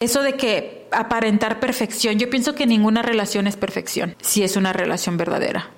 [0.00, 4.72] Eso de que aparentar perfección, yo pienso que ninguna relación es perfección, si es una
[4.72, 5.68] relación verdadera.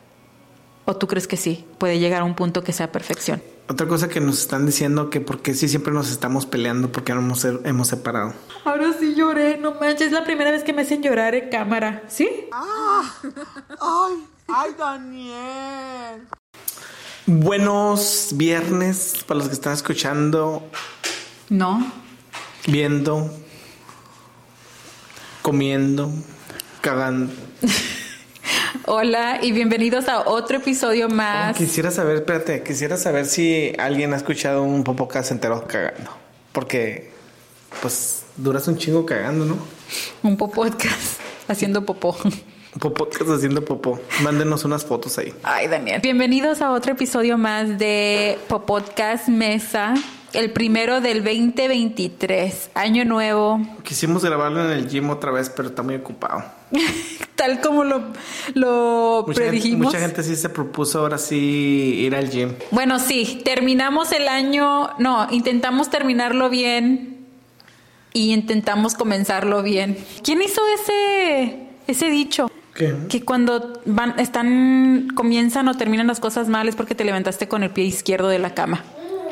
[0.85, 1.65] ¿O tú crees que sí?
[1.79, 3.43] Puede llegar a un punto que sea perfección.
[3.69, 7.19] Otra cosa que nos están diciendo que porque sí siempre nos estamos peleando porque no
[7.21, 8.33] hemos, hemos separado.
[8.65, 12.05] Ahora sí lloré, no manches, es la primera vez que me hacen llorar en cámara,
[12.07, 12.29] ¿sí?
[12.53, 13.03] Ah,
[13.81, 16.29] ay, ay, Daniel.
[17.27, 20.63] Buenos viernes para los que están escuchando,
[21.49, 21.91] No.
[22.69, 23.31] viendo,
[25.43, 26.11] comiendo,
[26.81, 27.33] cagando.
[28.87, 31.57] Hola y bienvenidos a otro episodio más.
[31.57, 36.11] Quisiera saber, espérate, quisiera saber si alguien ha escuchado un popocast entero cagando.
[36.53, 37.11] Porque,
[37.81, 39.59] pues, duras un chingo cagando, ¿no?
[40.23, 42.17] Un podcast haciendo popó.
[42.25, 44.01] Un popocast haciendo popó.
[44.23, 45.35] Mándenos unas fotos ahí.
[45.43, 46.01] Ay, Daniel.
[46.01, 49.95] Bienvenidos a otro episodio más de Popodcast Mesa,
[50.33, 53.61] el primero del 2023, año nuevo.
[53.85, 56.43] Quisimos grabarlo en el gym otra vez, pero está muy ocupado.
[57.35, 58.03] Tal como lo,
[58.55, 59.87] lo Mucha gente, predijimos.
[59.87, 61.37] mucha gente sí se propuso ahora sí
[62.01, 62.55] ir al gym.
[62.71, 67.27] Bueno, sí, terminamos el año, no, intentamos terminarlo bien
[68.13, 69.99] y intentamos comenzarlo bien.
[70.23, 72.51] ¿Quién hizo ese, ese dicho?
[72.75, 72.95] ¿Qué?
[73.09, 77.63] Que cuando van, están, comienzan o terminan las cosas mal es porque te levantaste con
[77.63, 78.83] el pie izquierdo de la cama.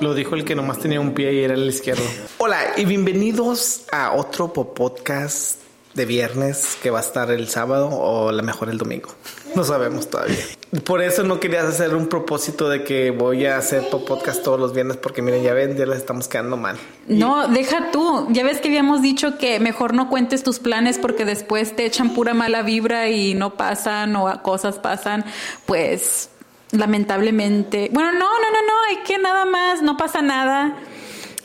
[0.00, 2.02] Lo dijo el que nomás tenía un pie y era el izquierdo.
[2.38, 5.60] Hola y bienvenidos a otro podcast
[5.92, 9.10] de viernes que va a estar el sábado o a lo mejor el domingo.
[9.54, 10.38] No sabemos todavía.
[10.84, 14.72] Por eso no quería hacer un propósito de que voy a hacer podcast todos los
[14.72, 16.78] viernes porque miren, ya ven, ya les estamos quedando mal.
[17.06, 18.26] No, deja tú.
[18.30, 22.14] Ya ves que habíamos dicho que mejor no cuentes tus planes porque después te echan
[22.14, 25.26] pura mala vibra y no pasan o cosas pasan.
[25.66, 26.30] Pues
[26.72, 27.90] lamentablemente.
[27.92, 28.72] Bueno, no, no, no, no.
[28.88, 29.82] Hay que nada más.
[29.82, 30.76] No pasa nada.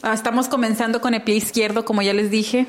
[0.02, 2.68] Ah, Estamos comenzando con el pie izquierdo, como ya les dije.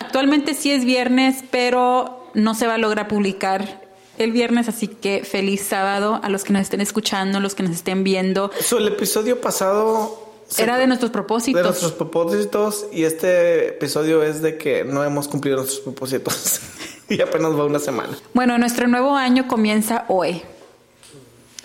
[0.00, 3.82] Actualmente sí es viernes, pero no se va a lograr publicar
[4.16, 7.72] el viernes, así que feliz sábado a los que nos estén escuchando, los que nos
[7.72, 8.50] estén viendo.
[8.60, 11.62] So, el episodio pasado Era de nuestros de propósitos.
[11.64, 16.60] nuestros propósitos y este episodio es de que no hemos cumplido nuestros propósitos
[17.08, 18.16] y apenas va una semana.
[18.34, 20.42] Bueno, nuestro nuevo año comienza hoy.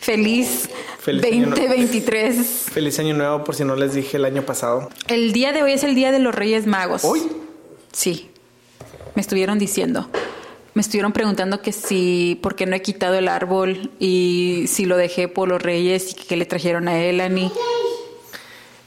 [0.09, 0.67] Feliz,
[1.01, 1.55] Feliz año nuevo.
[1.67, 2.35] 2023.
[2.73, 4.89] Feliz año nuevo por si no les dije el año pasado.
[5.07, 7.03] El día de hoy es el día de los Reyes Magos.
[7.05, 7.21] ¿Hoy?
[7.91, 8.31] Sí.
[9.13, 10.09] Me estuvieron diciendo.
[10.73, 14.97] Me estuvieron preguntando que si, por qué no he quitado el árbol y si lo
[14.97, 17.51] dejé por los Reyes y que qué le trajeron a Elani.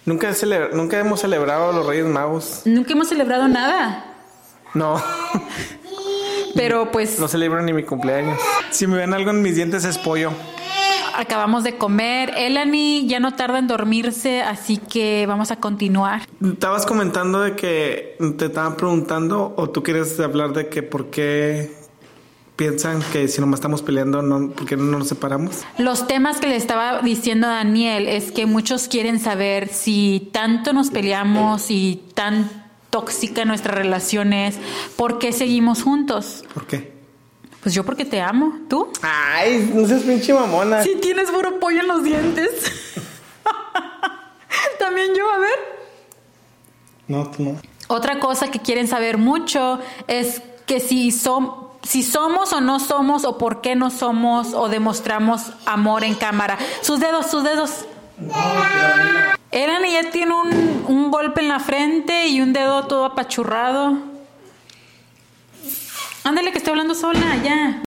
[0.05, 2.63] Nunca, celebra- nunca hemos celebrado a los Reyes Magos.
[2.65, 4.13] Nunca hemos celebrado nada.
[4.75, 5.01] No,
[6.57, 8.41] Pero pues no celebro ni mi cumpleaños.
[8.71, 10.33] Si me ven algo en mis dientes es pollo.
[11.17, 12.33] Acabamos de comer.
[12.37, 16.23] Elani ya no tarda en dormirse, así que vamos a continuar.
[16.43, 21.83] Estabas comentando de que te estaban preguntando o tú quieres hablar de que por qué
[22.57, 25.63] piensan que si nomás estamos peleando, no, ¿por qué no nos separamos?
[25.79, 30.73] Los temas que le estaba diciendo a Daniel es que muchos quieren saber si tanto
[30.73, 32.51] nos peleamos y tan
[32.91, 34.59] tóxica nuestra relación es,
[34.97, 36.45] ¿por qué seguimos juntos?
[36.53, 36.92] ¿Por qué?
[37.63, 38.89] Pues yo porque te amo, ¿tú?
[39.03, 40.83] Ay, no seas pinche mamona.
[40.83, 42.51] Sí tienes puro pollo en los dientes.
[44.79, 45.59] También yo, a ver.
[47.09, 47.57] No, tú no.
[47.89, 49.79] Otra cosa que quieren saber mucho
[50.09, 54.69] es que si som- si somos o no somos o por qué no somos o
[54.69, 56.57] demostramos amor en cámara.
[56.81, 57.85] Sus dedos, sus dedos.
[59.51, 63.99] Eran ya tiene un, un golpe en la frente y un dedo todo apachurrado.
[66.25, 67.83] Ándale que estoy hablando sola, ya.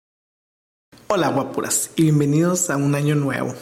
[1.07, 3.49] Hola, guapuras, y bienvenidos a un año nuevo.
[3.51, 3.55] Oh,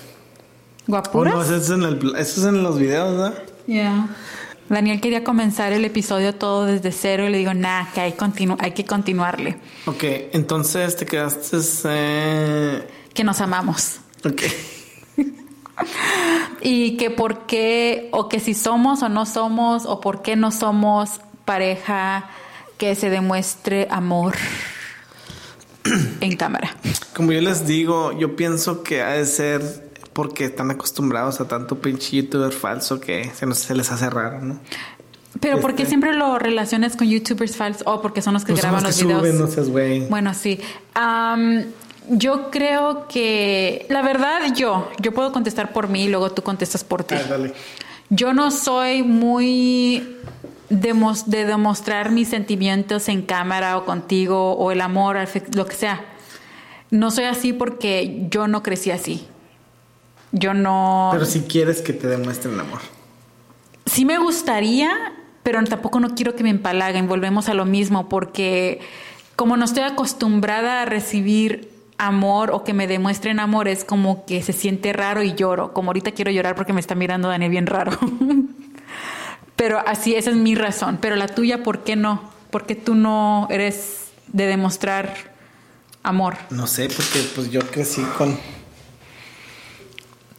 [0.87, 1.33] ¿Guapuras?
[1.33, 3.33] no, eso es, en el- eso es en los videos, ¿no?
[3.67, 4.07] Ya.
[4.69, 8.55] Daniel quería comenzar el episodio todo desde cero y le digo, nah, que hay, continu-
[8.59, 11.57] hay que continuarle, Ok, entonces te quedaste.
[11.85, 13.99] eh, que nos amamos.
[14.25, 14.41] ok.
[16.61, 20.51] Y que por qué, o que si somos o no somos, o por qué no
[20.51, 22.29] somos pareja
[22.81, 24.33] que se demuestre amor
[26.19, 26.75] en cámara.
[27.15, 29.61] Como yo les digo, yo pienso que ha de ser
[30.13, 34.41] porque están acostumbrados a tanto pinche youtuber falso que se, nos, se les hace raro,
[34.41, 34.59] ¿no?
[35.39, 35.91] Pero ¿por qué Este.
[35.91, 37.83] siempre lo relacionas con youtubers falsos?
[37.85, 39.21] O porque son los que Pues graban los los, que videos.
[39.21, 40.07] suben, no seas güey.
[40.09, 40.59] Bueno, sí.
[42.09, 46.83] Yo creo que, la verdad, yo, yo puedo contestar por mí y luego tú contestas
[46.83, 47.13] por ti.
[47.15, 47.53] Ah, dale.
[48.09, 50.17] Yo no soy muy
[50.71, 55.17] demos- de demostrar mis sentimientos en cámara o contigo o el amor,
[55.55, 56.05] lo que sea.
[56.89, 59.27] No soy así porque yo no crecí así.
[60.31, 61.09] Yo no.
[61.13, 62.79] Pero si quieres que te demuestren amor.
[63.85, 64.89] Sí me gustaría,
[65.43, 67.07] pero tampoco no quiero que me empalaguen.
[67.07, 68.79] Volvemos a lo mismo porque
[69.35, 74.41] como no estoy acostumbrada a recibir amor o que me demuestren amor, es como que
[74.41, 75.73] se siente raro y lloro.
[75.73, 77.91] Como ahorita quiero llorar porque me está mirando Daniel bien raro.
[79.61, 80.97] pero así, esa es mi razón.
[80.99, 82.31] Pero la tuya, ¿por qué no?
[82.49, 85.13] Porque tú no eres de demostrar
[86.01, 86.35] amor.
[86.49, 88.39] No sé, porque pues yo crecí con...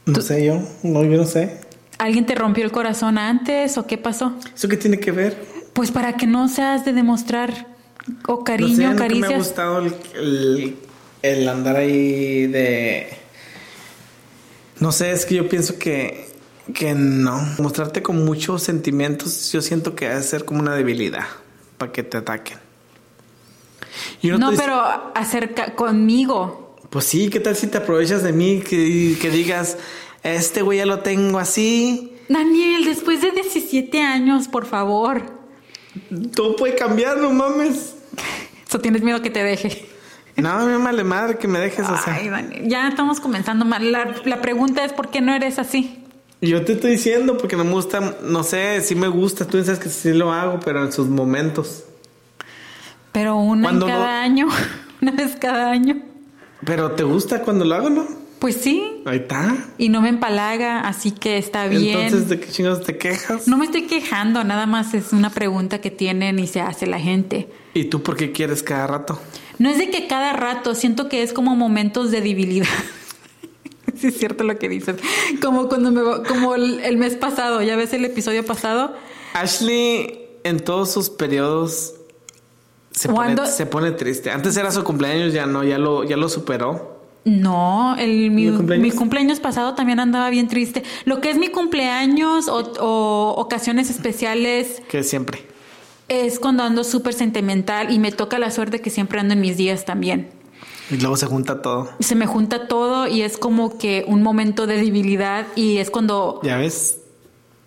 [0.07, 1.61] No sé yo, no, yo no sé.
[1.99, 4.33] ¿Alguien te rompió el corazón antes o qué pasó?
[4.53, 5.41] ¿Eso qué tiene que ver?
[5.73, 7.69] Pues para que no seas de demostrar
[8.27, 9.29] o cariño, no sé, caricias.
[9.29, 10.77] me ha gustado el, el,
[11.23, 13.07] el andar ahí de...
[14.81, 16.32] No sé, es que yo pienso que,
[16.75, 17.41] que no.
[17.59, 21.27] Mostrarte con muchos sentimientos, yo siento que debe ser como una debilidad
[21.79, 22.59] para que te ataquen.
[24.21, 24.81] Y No, pero
[25.15, 26.77] acerca conmigo.
[26.91, 28.61] Pues sí, ¿qué tal si te aprovechas de mí?
[28.61, 29.79] Que, que digas,
[30.23, 32.15] este güey ya lo tengo así.
[32.29, 35.23] Daniel, después de 17 años, por favor.
[36.35, 37.97] Todo puede cambiar, no mames.
[38.73, 39.87] ¿O tienes miedo que te deje?
[40.37, 42.15] No, me vale madre que me dejes, sea.
[42.15, 43.93] Ay, Daniel, ya estamos comenzando mal.
[43.93, 46.02] La, la pregunta es: ¿por qué no eres así?
[46.43, 49.79] Yo te estoy diciendo porque no me gusta, no sé, sí me gusta, tú sabes
[49.79, 51.85] que sí lo hago, pero en sus momentos.
[53.13, 54.49] Pero una en no- cada año,
[55.01, 56.03] una vez cada año.
[56.65, 58.07] Pero te gusta cuando lo hago, ¿no?
[58.39, 59.55] Pues sí, Ahí está.
[59.79, 61.97] y no me empalaga, así que está bien.
[62.01, 63.47] Entonces, ¿de qué chingados te quejas?
[63.47, 66.99] No me estoy quejando, nada más es una pregunta que tienen y se hace la
[66.99, 67.49] gente.
[67.73, 69.21] ¿Y tú por qué quieres cada rato?
[69.59, 72.67] No es de que cada rato, siento que es como momentos de debilidad.
[74.03, 74.97] sí, es cierto lo que dices.
[75.41, 78.95] Como cuando me como el, el mes pasado, ¿ya ves el episodio pasado?
[79.35, 81.95] Ashley, en todos sus periodos,
[82.91, 83.47] se pone, ¿Cuándo?
[83.47, 84.31] se pone triste.
[84.31, 87.01] Antes era su cumpleaños, ya no, ya lo, ya lo superó.
[87.25, 88.83] No, el, mi, ¿Mi cumpleaños?
[88.83, 90.83] mi cumpleaños pasado también andaba bien triste.
[91.05, 95.39] Lo que es mi cumpleaños o, o ocasiones especiales Que siempre.
[96.09, 99.57] es cuando ando súper sentimental y me toca la suerte que siempre ando en mis
[99.57, 100.31] días también.
[100.93, 101.89] Y luego se junta todo.
[102.01, 106.39] Se me junta todo y es como que un momento de debilidad y es cuando
[106.43, 106.99] ¿Ya ves?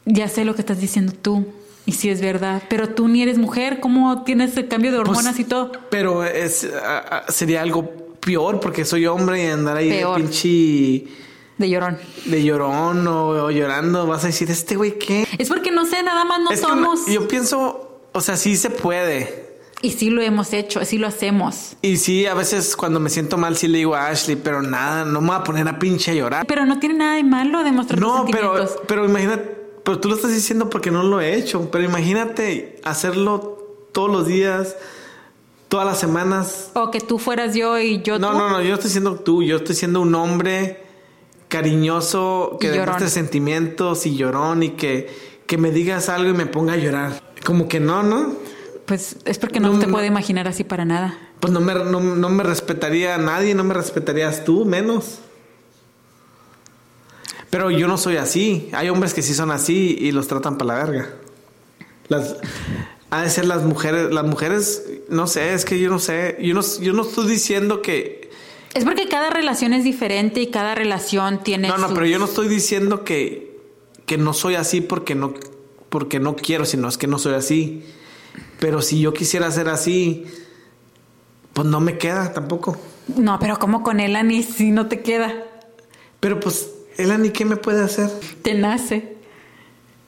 [0.05, 1.45] ya sé lo que estás diciendo tú.
[1.87, 2.63] Y sí es verdad.
[2.69, 5.71] Pero tú ni eres mujer, ¿cómo tienes el cambio de Pues, hormonas y todo?
[5.89, 6.67] Pero es,
[7.29, 7.89] sería algo
[8.19, 10.17] peor porque soy hombre y andar ahí Peor.
[10.17, 11.11] de pinche
[11.59, 11.97] De llorón.
[12.25, 14.07] de llorón o, o llorando.
[14.07, 15.27] Vas a decir, ¿este güey qué?
[15.37, 17.05] Es porque no sé, nada más no es somos.
[17.07, 19.44] yo pienso, o sea, sí se puede.
[19.85, 21.77] Y sí lo hemos hecho, sí lo hacemos.
[21.83, 25.05] Y sí, a veces cuando me siento mal, sí le digo a Ashley, pero nada,
[25.05, 26.45] no me voy a poner a pinche a llorar.
[26.47, 28.83] Pero no tiene nada de malo demostrar tus No, pero, sentimientos.
[28.87, 29.43] pero imagínate,
[29.83, 31.69] pero tú lo estás diciendo porque no lo he hecho.
[31.71, 33.59] Pero imagínate hacerlo
[33.91, 34.75] todos los días,
[35.67, 36.71] todas las semanas.
[36.73, 38.37] O que tú fueras yo y yo No, tú.
[38.39, 40.83] no, no, yo no estoy siendo tú, yo estoy siendo un hombre
[41.47, 45.13] cariñoso que demuestre sentimientos y llorón y que,
[45.45, 47.21] que me digas algo y me ponga a llorar.
[47.45, 48.33] Como que no, ¿no?
[48.85, 49.93] Pues es porque no, No, te no.
[49.93, 51.17] puedo imaginar así para nada.
[51.39, 55.19] Pues no me, no, no me respetaría a nadie, no me respetarías tú, menos.
[57.49, 58.69] Pero yo no soy así.
[58.73, 61.09] Hay hombres que sí son así y los tratan para la verga.
[62.09, 62.35] Las,
[63.09, 66.37] ha de ser las mujeres, las mujeres, no sé, es que yo no sé.
[66.41, 68.29] Yo no, yo no estoy diciendo que.
[68.73, 71.69] Es porque cada relación es diferente y cada relación tiene.
[71.69, 73.57] No, no, pero yo no estoy diciendo que,
[74.05, 75.33] que no soy así porque no,
[75.89, 77.85] porque no quiero, sino es que no soy así.
[78.59, 80.25] Pero si yo quisiera ser así,
[81.53, 82.77] pues no me queda tampoco.
[83.07, 85.31] No, pero como con él, Ani, si no te queda,
[86.19, 88.09] Pero pues, Elani, ¿qué me puede hacer?
[88.41, 89.15] te nace.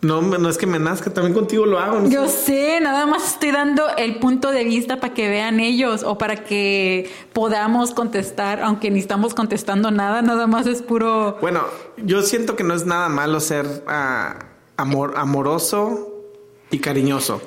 [0.02, 2.02] No, no es que me nazca, también contigo lo hago.
[2.02, 2.10] ¿no?
[2.10, 6.20] Yo sé, nada más estoy dando el punto de vista para que vean ellos o
[6.20, 11.38] para que podamos contestar, aunque ni estamos contestando nada, nada más es puro.
[11.42, 11.62] Bueno,
[11.98, 14.38] yo siento que no es nada malo ser ah,
[14.78, 16.24] amor, amoroso
[16.70, 17.42] y cariñoso.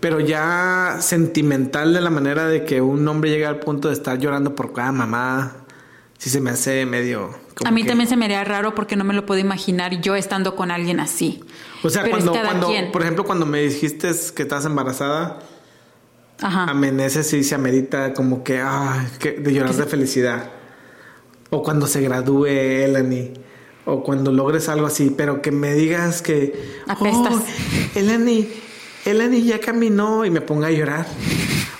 [0.00, 4.18] Pero ya sentimental de la manera de que un hombre llega al punto de estar
[4.18, 5.56] llorando por cada mamá,
[6.18, 7.34] sí se me hace medio...
[7.54, 10.00] como A mí que- también se me haría raro porque no me lo puedo imaginar
[10.00, 11.42] yo estando con alguien así.
[11.82, 12.92] O sea, Pero cuando, cada cuando quien.
[12.92, 15.40] por ejemplo, cuando me dijiste que estás embarazada,
[16.40, 16.64] Ajá.
[16.70, 18.62] a Meneses sí se amerita como que,
[19.18, 20.50] que de llorar de felicidad.
[21.50, 23.32] O cuando se gradúe Elani.
[23.84, 26.52] O cuando logres algo así, pero que me digas que.
[26.86, 27.34] Apestas.
[27.34, 28.46] "Oh, Elani,
[29.10, 31.06] Elani ya caminó y me ponga a llorar.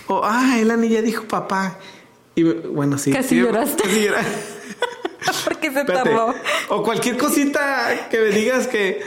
[0.07, 1.77] O, ah, Elani ya dijo papá.
[2.35, 3.11] Y bueno, sí.
[3.11, 3.83] Casi sí, lloraste.
[3.83, 4.23] casi llora-
[5.45, 6.09] porque se Espérate.
[6.09, 6.33] tardó.
[6.69, 9.01] O cualquier cosita que me digas que.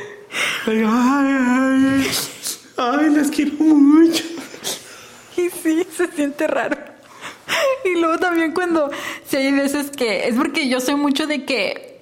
[0.66, 2.10] Ay, ay,
[2.76, 4.24] ay, las quiero mucho.
[5.36, 6.76] Y sí, se siente raro.
[7.84, 8.90] Y luego también cuando,
[9.26, 12.00] si hay veces que, es porque yo soy mucho de que,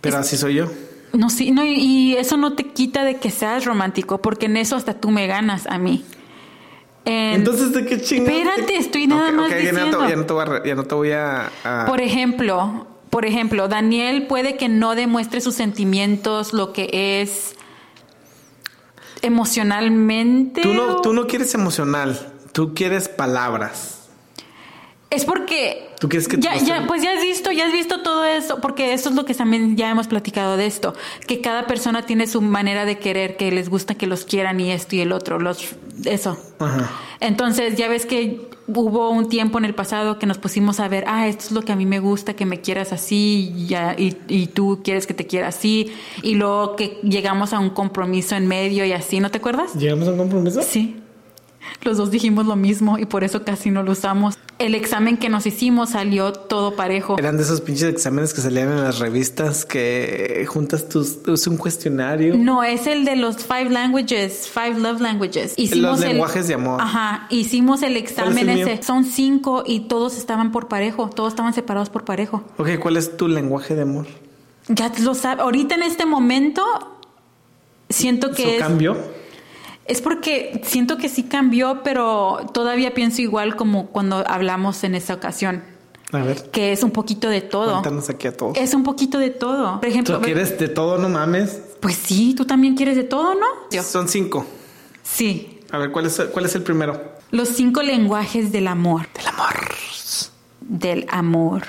[0.00, 0.70] Pero así soy yo.
[1.12, 4.76] No, sí, no, y, eso no te quita de que seas romántico, porque en eso
[4.76, 6.04] hasta tú me ganas a mí.
[7.04, 8.40] En- Entonces, ¿de qué chingados?
[8.42, 10.08] Espérate, estoy nada más ok, ya no te- diciendo.
[10.08, 13.24] Ya no, te voy a, re- ya no te voy a- a- Por ejemplo, por
[13.24, 17.54] ejemplo, Daniel puede que no demuestre sus sentimientos, lo que es
[19.22, 20.62] emocionalmente.
[20.62, 24.08] Tú no, o- tú no quieres emocional, tú quieres palabras.
[25.10, 28.24] Es porque ¿Tú quieres que ya, ya, pues ya has visto, ya has visto todo
[28.24, 30.94] eso, porque eso es lo que también ya hemos platicado de esto,
[31.26, 34.70] que cada persona tiene su manera de querer, que les gusta que los quieran y
[34.70, 35.74] esto y el otro, los
[36.04, 36.38] eso.
[36.60, 36.90] Ajá.
[37.18, 41.04] Entonces, ya ves que hubo un tiempo en el pasado que nos pusimos a ver,
[41.08, 44.16] ah, esto es lo que a mí me gusta, que me quieras así, y, y,
[44.28, 48.46] y tú quieres que te quiera así, y luego que llegamos a un compromiso en
[48.46, 49.74] medio y así, ¿no te acuerdas?
[49.74, 50.62] ¿Llegamos a un compromiso?
[50.62, 51.02] Sí.
[51.82, 54.38] Los dos dijimos lo mismo y por eso casi no lo usamos.
[54.58, 57.16] El examen que nos hicimos salió todo parejo.
[57.16, 61.56] Eran de esos pinches exámenes que salían en las revistas que juntas tus, es un
[61.56, 62.36] cuestionario.
[62.36, 65.54] No, es el de los five languages, five love languages.
[65.56, 66.80] Hicimos el- lenguajes de amor.
[66.80, 68.66] Ajá, hicimos el examen el mío?
[68.66, 68.82] ese.
[68.82, 72.42] Son cinco y todos estaban por parejo, todos estaban separados por parejo.
[72.56, 74.06] Ok, ¿cuál es tu lenguaje de amor?
[74.66, 75.40] Ya lo sabes.
[75.44, 76.64] Ahorita en este momento
[77.88, 78.96] siento que ¿Eso es, cambió?
[79.88, 85.14] Es porque siento que sí cambió, pero todavía pienso igual como cuando hablamos en esa
[85.14, 85.62] ocasión,
[86.12, 87.72] A ver, que es un poquito de todo.
[87.72, 88.56] cuéntanos aquí a todos.
[88.56, 89.80] Es un poquito de todo.
[89.80, 91.60] Por ejemplo, ¿Tú quieres de todo, no mames?
[91.80, 93.46] pues sí, tú también quieres de todo, ¿no?
[93.70, 93.82] Yo.
[93.82, 94.46] Son cinco.
[95.02, 95.60] Sí.
[95.70, 97.00] A ver, ¿cuál es, cuál es el primero?
[97.30, 99.06] Los cinco lenguajes del amor.
[99.18, 99.54] El amor.
[100.60, 101.62] Del amor.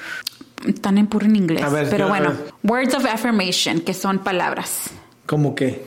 [0.67, 1.63] Están en puro en inglés.
[1.63, 2.53] A ver, pero yo- a bueno, ver.
[2.63, 4.89] words of affirmation, que son palabras.
[5.25, 5.85] ¿Cómo qué?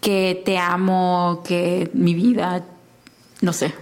[0.00, 2.64] Que te amo, que mi vida,
[3.40, 3.74] no sé.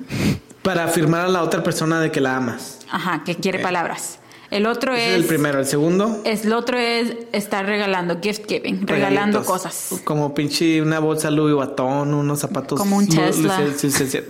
[0.62, 2.80] Para afirmar a la otra persona de que la amas.
[2.90, 4.18] Ajá, que quiere palabras.
[4.50, 5.14] El otro Ese es.
[5.16, 5.60] el primero.
[5.60, 9.46] El segundo, es- el otro es estar regalando, gift giving, regalando regalitos.
[9.46, 10.00] cosas.
[10.04, 12.80] Como pinche una bolsa Louis Vuitton, unos zapatos.
[12.80, 13.60] Como un Tesla.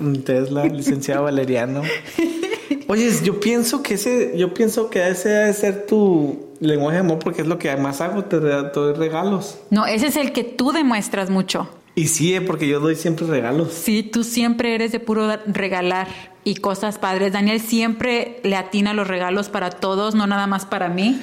[0.01, 1.83] un Tesla, licenciado Valeriano.
[2.89, 7.19] Oye, yo pienso que ese, yo pienso que ese debe ser tu lenguaje de amor
[7.19, 9.59] porque es lo que más hago, te doy regalos.
[9.71, 11.69] No, ese es el que tú demuestras mucho.
[11.99, 13.73] Y sí, eh, porque yo doy siempre regalos.
[13.73, 16.07] Sí, tú siempre eres de puro regalar
[16.45, 17.33] y cosas padres.
[17.33, 21.21] Daniel siempre le atina los regalos para todos, no nada más para mí.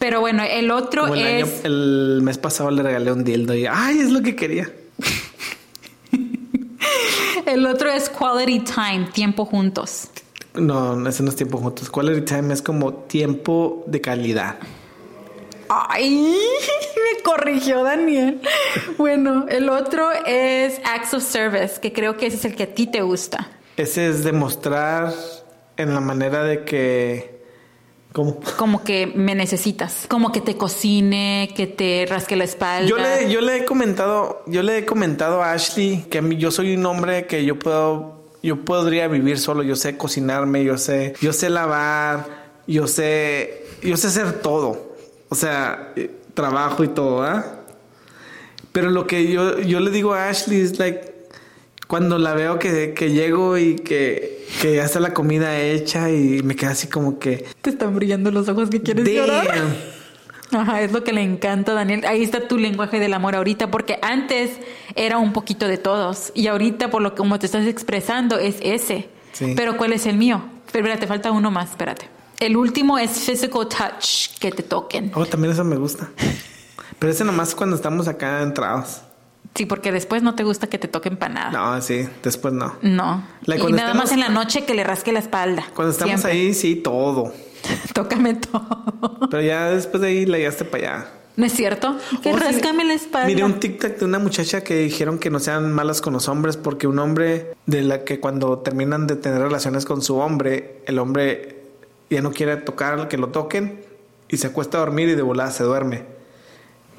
[0.00, 3.54] Pero bueno, el otro Como el, año- es el mes pasado le regalé un dildo
[3.54, 4.68] y ay, es lo que quería.
[7.46, 10.08] el otro es quality time, tiempo juntos.
[10.54, 11.90] No, ese no es tiempo juntos.
[11.90, 14.56] Quality time es como tiempo de calidad.
[15.68, 16.36] Ay,
[17.16, 18.40] me corrigió Daniel.
[18.96, 22.74] Bueno, el otro es acts of service, que creo que ese es el que a
[22.74, 23.48] ti te gusta.
[23.76, 25.12] Ese es demostrar
[25.76, 27.38] en la manera de que.
[28.12, 28.40] ¿Cómo?
[28.56, 32.88] Como que me necesitas, como que te cocine, que te rasque la espalda.
[32.88, 36.36] Yo le, yo le he comentado, yo le he comentado a Ashley que a mí,
[36.36, 39.62] yo soy un hombre que yo puedo, yo podría vivir solo.
[39.62, 42.26] Yo sé cocinarme, yo sé, yo sé lavar,
[42.66, 44.87] yo sé, yo sé hacer todo.
[45.28, 47.44] O sea, eh, trabajo y todo, ¿ah?
[48.72, 51.14] Pero lo que yo, yo le digo a Ashley es like
[51.86, 56.42] cuando la veo que, que llego y que, que ya está la comida hecha y
[56.42, 59.46] me queda así como que Te están brillando los ojos que quieres llorar.
[59.46, 59.74] damn.
[60.50, 62.04] Ajá, es lo que le encanta Daniel.
[62.06, 64.50] Ahí está tu lenguaje del amor ahorita, porque antes
[64.94, 68.56] era un poquito de todos y ahorita por lo que como te estás expresando es
[68.62, 69.08] ese.
[69.32, 69.52] Sí.
[69.56, 70.42] Pero ¿cuál es el mío?
[70.72, 72.08] Pero espérate, falta uno más, espérate.
[72.40, 75.10] El último es physical touch, que te toquen.
[75.14, 76.08] Oh, también eso me gusta.
[76.98, 79.02] Pero ese nomás cuando estamos acá entrados.
[79.54, 81.50] Sí, porque después no te gusta que te toquen para nada.
[81.50, 82.76] No, sí, después no.
[82.82, 83.24] No.
[83.42, 85.64] La- y nada estamos- más en la noche que le rasque la espalda.
[85.74, 86.30] Cuando estamos Siempre.
[86.40, 87.32] ahí, sí, todo.
[87.92, 88.94] Tócame todo.
[89.30, 91.08] Pero ya después de ahí le llegaste para allá.
[91.36, 91.96] ¿No es cierto?
[92.22, 92.44] Que Oh, sí.
[92.44, 93.26] ráscame la espalda.
[93.28, 96.56] Miré un TikTok de una muchacha que dijeron que no sean malas con los hombres
[96.56, 100.98] porque un hombre de la que cuando terminan de tener relaciones con su hombre, el
[100.98, 101.57] hombre
[102.10, 103.80] ya no quiere tocar, que lo toquen
[104.28, 106.04] y se acuesta a dormir y de volada se duerme.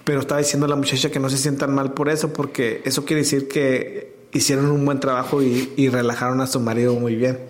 [0.04, 3.22] Pero estaba diciendo la muchacha que no se sientan mal por eso porque eso quiere
[3.22, 7.40] decir que hicieron un buen trabajo y, y relajaron a su marido muy bien.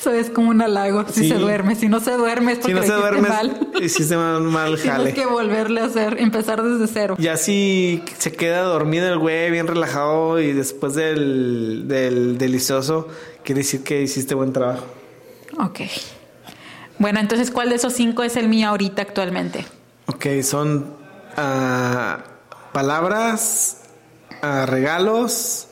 [0.00, 1.04] Eso es como un halago.
[1.08, 1.28] Si Sí.
[1.28, 1.74] se duerme.
[1.74, 3.68] Si no se duerme es porque Si no se duerme, mal.
[3.82, 5.12] hiciste mal, mal jale.
[5.12, 7.16] Tienes que volverle a hacer, empezar desde cero.
[7.18, 13.08] Ya si se queda dormido el güey, bien relajado y después del, del delicioso,
[13.44, 14.86] quiere decir que hiciste buen trabajo.
[15.58, 15.80] Ok.
[17.00, 19.64] Bueno, entonces, ¿cuál de esos cinco es el mío ahorita actualmente?
[20.04, 20.94] Ok, son
[21.34, 22.18] ah,
[22.72, 23.78] palabras,
[24.42, 25.66] ah, regalos,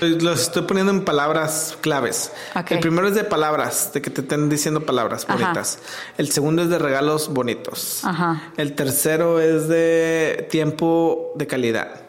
[0.00, 2.30] Los estoy poniendo en palabras claves.
[2.68, 5.34] El primero es de palabras, de que te estén diciendo palabras Ajá.
[5.34, 5.80] bonitas.
[6.16, 8.04] El segundo es de regalos bonitos.
[8.04, 8.52] Ajá.
[8.56, 12.02] El tercero es de tiempo de calidad.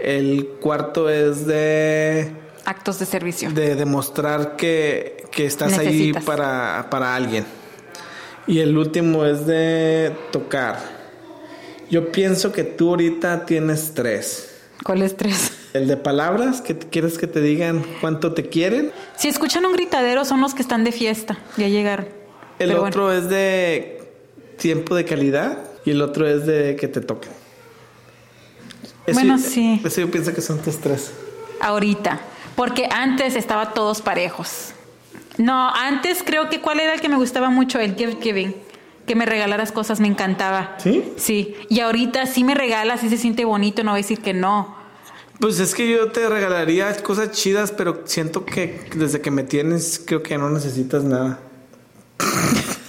[0.00, 2.34] El cuarto es de,
[2.64, 3.50] Actos de servicio.
[3.50, 7.44] de demostrar que, que estás ahí para, para alguien.
[8.46, 10.78] Y el último es de tocar.
[11.90, 14.50] Yo pienso que tú ahorita tienes tres.
[14.82, 15.52] ¿Cuáles tres?
[15.72, 18.92] El de palabras, que quieres que te digan cuánto te quieren.
[19.16, 21.38] Si escuchan un gritadero, son los que están de fiesta.
[21.56, 22.06] Ya llegaron.
[22.58, 24.02] El Pero otro es de
[24.58, 27.32] tiempo de calidad y el otro es de que te toquen.
[29.06, 29.80] Eso- Bueno, sí.
[29.84, 31.10] Eso yo pienso que son tus tres.
[31.60, 32.20] Ahorita.
[32.56, 34.72] Porque antes estaba todos parejos.
[35.38, 38.54] No, antes creo que cuál era el que me gustaba mucho, el gift giving.
[39.06, 40.76] Que me regalaras cosas, me encantaba.
[40.78, 41.12] ¿Sí?
[41.16, 41.56] Sí.
[41.68, 44.76] Y ahorita sí me regalas, sí se siente bonito, no voy a decir que no.
[45.40, 50.00] Pues es que yo te regalaría cosas chidas, pero siento que desde que me tienes,
[50.04, 51.40] creo que no necesitas nada.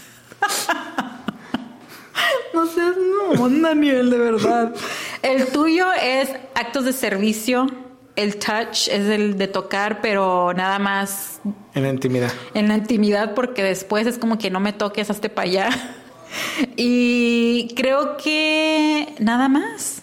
[2.53, 4.73] No seas no, Daniel, de verdad.
[5.21, 7.67] El tuyo es actos de servicio.
[8.15, 11.41] El touch es el de tocar, pero nada más
[11.73, 12.31] En la intimidad.
[12.53, 15.69] en la intimidad porque después es como que no me toques, hazte para allá.
[16.75, 20.01] Y creo que nada más.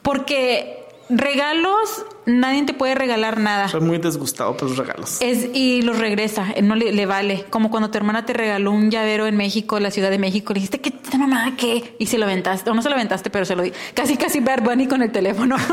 [0.00, 3.68] Porque regalos, nadie te puede regalar nada.
[3.68, 5.20] Soy muy desgustado por los regalos.
[5.20, 7.44] Es, y los regresa, eh, no le, le vale.
[7.50, 10.52] Como cuando tu hermana te regaló un llavero en México, en la Ciudad de México,
[10.54, 11.94] le dijiste, ¿qué esta mamá qué?
[11.98, 13.72] Y se lo aventaste, o no se lo aventaste, pero se lo di.
[13.94, 15.56] Casi, casi Bad Bunny con el teléfono.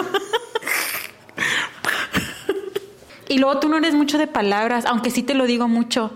[3.27, 6.11] y luego tú no eres mucho de palabras, aunque sí te lo digo mucho.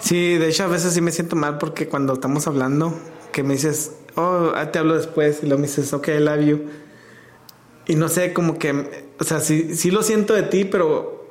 [0.00, 2.94] Sí, de hecho a veces sí me siento mal porque cuando estamos hablando,
[3.32, 6.40] que me dices, oh, ah, te hablo después, y luego me dices, ok, I love
[6.40, 6.60] you.
[7.86, 11.28] Y no sé, como que, o sea, sí, sí lo siento de ti, pero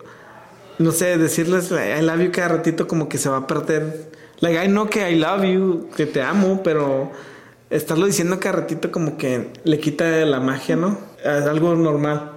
[0.80, 4.12] no sé, decirles I love you cada ratito como que se va a perder.
[4.40, 7.12] Like, I know que I love you, que te amo, pero
[7.70, 10.98] estarlo diciendo cada ratito como que le quita la magia, ¿no?
[11.24, 12.32] Es algo normal.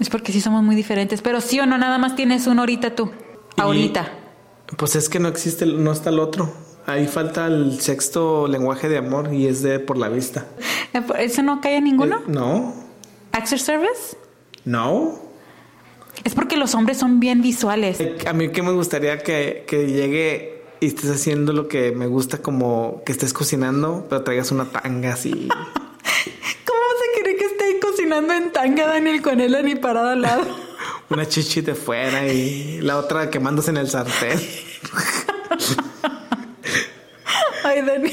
[0.00, 1.22] Es porque sí somos muy diferentes.
[1.22, 3.10] Pero sí o no, nada más tienes uno ahorita tú.
[3.56, 4.12] Y- Ahorita.
[4.76, 6.52] Pues es que no existe, no está el otro.
[6.86, 10.46] Ahí falta el sexto lenguaje de amor y es de por la vista.
[11.18, 12.16] ¿Eso no cae en ninguno?
[12.18, 12.74] Eh, no,
[13.32, 14.16] ¿Access Service?
[14.64, 15.18] no.
[16.24, 17.98] Es porque los hombres son bien visuales.
[18.26, 22.38] A mí que me gustaría que, que llegue y estés haciendo lo que me gusta,
[22.42, 25.48] como que estés cocinando, pero traigas una tanga así.
[25.50, 26.84] ¿Cómo
[27.14, 27.78] se cree que esté
[28.20, 30.42] cocinando en tanga, Daniel, con él ni parado al lado?
[31.10, 34.40] una chichi de fuera y la otra quemándose en el sartén.
[37.64, 38.12] Ay, Daniel.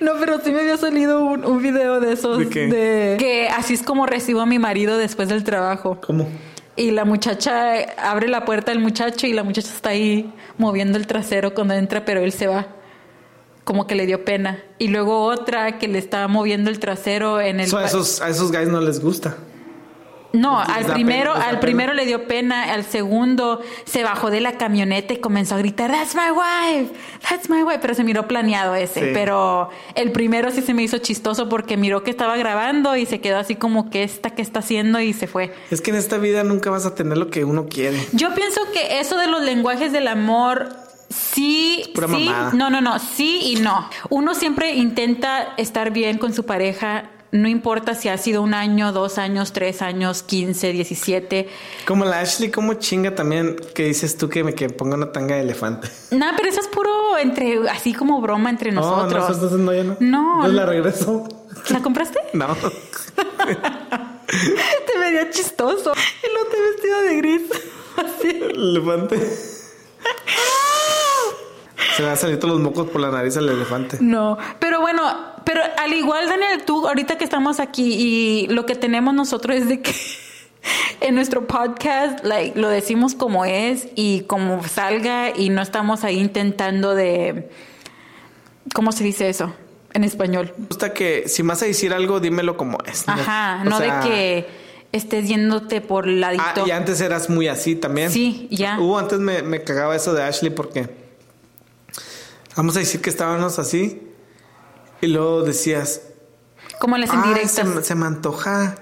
[0.00, 2.38] No, pero sí me había salido un, un video de esos.
[2.38, 2.66] ¿De qué?
[2.68, 5.98] de- que así es como recibo a mi marido después del trabajo.
[6.06, 6.28] ¿Cómo?
[6.76, 11.06] Y la muchacha abre la puerta del muchacho y la muchacha está ahí moviendo el
[11.06, 12.66] trasero cuando entra, pero él se va.
[13.70, 14.58] Como que le dio pena.
[14.78, 17.68] Y luego otra que le estaba moviendo el trasero en el.
[17.68, 19.36] So, a, esos, a esos guys no les gusta.
[20.32, 21.60] No, al primero, pena, al pena.
[21.60, 25.92] primero le dio pena, al segundo se bajó de la camioneta y comenzó a gritar,
[25.92, 26.92] That's my wife,
[27.28, 29.10] that's my wife, pero se miró planeado ese, Sí.
[29.14, 33.20] pero el primero sí se me hizo chistoso porque miró que estaba grabando y se
[33.20, 35.52] quedó así como que esta que está haciendo y se fue.
[35.70, 37.98] Es que en esta vida nunca vas a tener lo que uno quiere.
[38.12, 40.68] Yo pienso que eso de los lenguajes del amor
[41.10, 42.52] sí, pura sí, mamada.
[42.54, 43.88] no, no, no, sí y no.
[44.08, 47.10] Uno siempre intenta estar bien con su pareja.
[47.32, 51.48] No importa si ha sido un año, dos años, tres años, quince, diecisiete.
[51.86, 55.36] Como la Ashley, como chinga también que dices tú que me que ponga una tanga
[55.36, 55.88] de elefante.
[56.10, 59.28] Nah, pero eso es puro entre, así como broma entre No, nosotros.
[59.28, 59.96] no, entonces no, no.
[60.00, 60.34] No.
[60.44, 61.28] Entonces la regreso.
[61.68, 62.18] ¿La compraste?
[62.32, 62.48] No.
[64.26, 65.92] Te vería chistoso.
[65.92, 67.42] Y lo te vestido de gris.
[67.96, 68.28] Así.
[68.28, 69.16] elefante.
[71.96, 73.98] Se van a salir todos los mocos por la nariz al elefante.
[74.00, 75.02] No, pero bueno,
[75.44, 79.68] pero al igual, Daniel, tú ahorita que estamos aquí y lo que tenemos nosotros es
[79.68, 79.94] de que
[81.00, 86.18] en nuestro podcast like, lo decimos como es y como salga y no estamos ahí
[86.18, 87.50] intentando de...
[88.74, 89.52] ¿Cómo se dice eso
[89.94, 90.52] en español?
[90.56, 93.08] Me gusta que si vas a decir algo, dímelo como es.
[93.08, 94.46] Ajá, O no sea, de que
[94.92, 96.42] estés yéndote por ladito.
[96.44, 98.10] Ah, y antes eras muy así también.
[98.10, 98.78] Sí, ya.
[98.78, 100.88] Hubo antes me, me cagaba eso de Ashley porque
[102.60, 104.02] vamos a decir que estábamos así
[105.00, 106.02] y luego decías,
[106.78, 107.52] como las "Ay, indirectas.
[107.52, 108.74] se, me- se me antoja,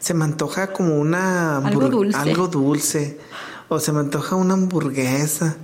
[0.00, 2.16] se me antoja como una Algo dulce.
[2.18, 3.18] algo dulce
[3.68, 5.56] o se me antoja una hamburguesa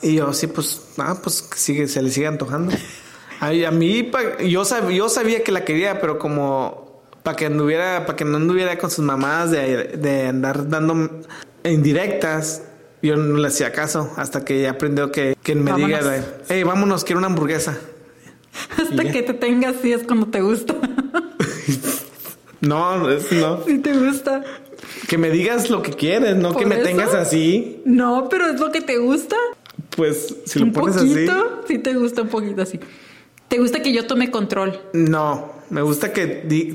[0.00, 2.72] y yo sí pues, ah, pues sigue, se le sigue antojando.
[3.40, 4.08] Ay, a mí
[4.48, 8.36] yo sab- yo sabía que la quería, pero como para que anduviera, para que no
[8.36, 11.20] anduviera con sus mamás de, de andar dando
[11.64, 12.62] indirectas.
[13.02, 16.00] Yo no le hacía caso hasta que ya aprendió que, que me Vámonos.
[16.04, 17.78] diga, hey, vámonos, quiero una hamburguesa.
[18.76, 20.74] Hasta que te tengas así es cuando te gusta.
[22.60, 23.64] No, es no.
[23.64, 24.42] Si te gusta.
[25.08, 26.84] Que me digas lo que quieres, no que ¿Por me eso?
[26.84, 27.80] tengas así.
[27.86, 29.36] No, pero es lo que te gusta.
[29.96, 31.32] Pues si lo un pones poquito.
[31.32, 31.72] así.
[31.74, 32.78] Sí te gusta un poquito así.
[33.48, 34.78] Te gusta que yo tome control.
[34.92, 36.26] No, me gusta que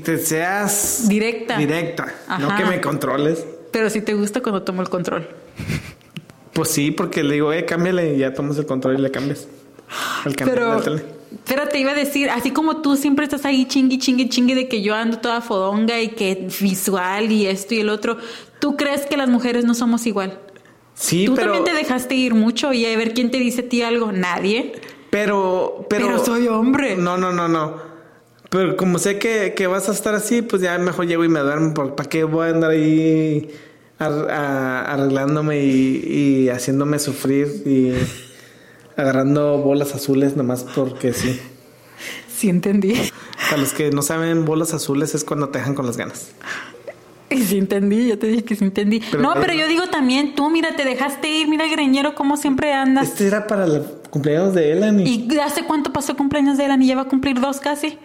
[0.04, 1.56] te seas Directa.
[1.56, 3.44] Directa, no que me controles.
[3.70, 5.28] Pero sí te gusta cuando tomo el control.
[6.56, 9.46] Pues sí, porque le digo, eh, cámbiale y ya tomas el control y le cambias.
[10.24, 10.82] El Pero,
[11.46, 14.66] pero te iba a decir, así como tú siempre estás ahí chingui, chingui, chingui de
[14.66, 18.16] que yo ando toda fodonga y que visual y esto y el otro,
[18.58, 20.40] ¿tú crees que las mujeres no somos igual?
[20.94, 23.68] Sí, tú pero, también te dejaste ir mucho y a ver quién te dice a
[23.68, 24.10] ti algo.
[24.12, 24.72] Nadie.
[25.10, 26.96] pero, pero, Pero soy hombre.
[26.96, 27.76] No, no, no, no.
[28.48, 31.40] Pero como sé que, que vas a estar así, pues ya mejor llego y me
[31.40, 31.74] duermo.
[31.94, 33.50] ¿Para qué voy a andar ahí
[33.98, 36.02] ar- a- arreglándome y,
[36.44, 37.92] y haciéndome sufrir y
[38.96, 41.40] agarrando bolas azules nomás porque sí?
[42.36, 42.92] Sí entendí.
[43.48, 46.32] Para los que no saben, bolas azules es cuando te dejan con las ganas.
[47.30, 49.00] Sí entendí, ya te dije que sí entendí.
[49.10, 52.36] Pero- no, pero yo digo también, tú mira, te dejaste ir, mira el greñero como
[52.36, 53.08] siempre andas.
[53.08, 56.66] Este era para el cumpleaños de Elan y ¿Y hace cuánto pasó el cumpleaños de
[56.66, 57.98] Elan y ya va a cumplir dos casi?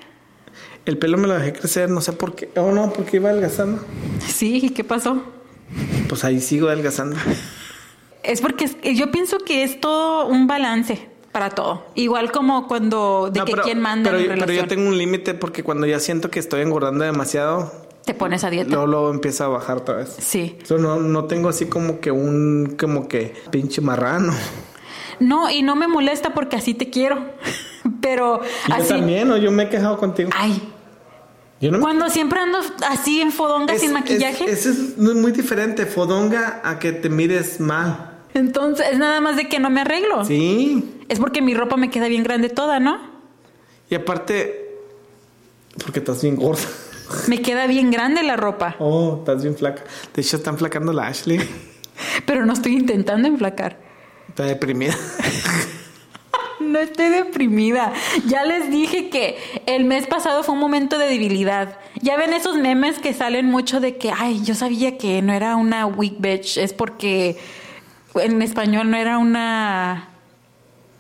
[0.86, 2.50] el pelo me lo dejé crecer, no sé por qué.
[2.56, 3.84] Oh, no, porque iba adelgazando.
[4.26, 5.22] Sí, ¿y qué pasó?
[6.10, 7.16] Pues ahí sigo adelgazando.
[8.24, 11.86] Es porque yo pienso que es todo un balance para todo.
[11.96, 14.66] Igual como cuando de No, que pero- quién manda pero, en pero relación.
[14.66, 17.72] yo tengo un límite porque cuando ya siento que estoy engordando demasiado,
[18.06, 18.70] Te pones a dieta.
[18.70, 20.16] luego, luego empieza a bajar otra vez.
[20.20, 20.58] Sí.
[20.70, 24.34] No, no tengo así como que un, como que pinche marrano.
[25.20, 27.24] No, y no me molesta porque así te quiero.
[28.02, 28.82] Pero Y así.
[28.90, 30.30] Yo también, o yo me he quejado contigo.
[30.36, 30.62] Ay,
[31.62, 34.50] Yo no me- cuando siempre ando así en fodonga Es- sin es- maquillaje.
[34.52, 38.08] Eso es muy diferente, fodonga a que te mires mal.
[38.34, 40.26] Entonces, es nada más de que no me arreglo.
[40.26, 41.02] Sí.
[41.10, 42.98] Es porque mi ropa me queda bien grande toda, ¿no?
[43.90, 44.80] Y aparte,
[45.86, 46.62] porque estás bien gorda.
[47.28, 48.78] Me queda bien grande la ropa.
[48.80, 49.84] Oh, estás bien flaca.
[50.16, 51.40] De hecho, están flacando la Ashley.
[52.26, 53.78] Pero no estoy intentando enflacar.
[54.30, 54.96] Está deprimida.
[56.72, 57.92] No estoy deprimida.
[58.28, 61.78] Ya les dije que el mes pasado fue un momento de debilidad.
[62.02, 65.58] Ya ven esos memes que salen mucho de que, ay, yo sabía que no era
[65.58, 66.58] una weak bitch.
[66.58, 67.38] Es porque
[68.16, 70.08] en español no era una.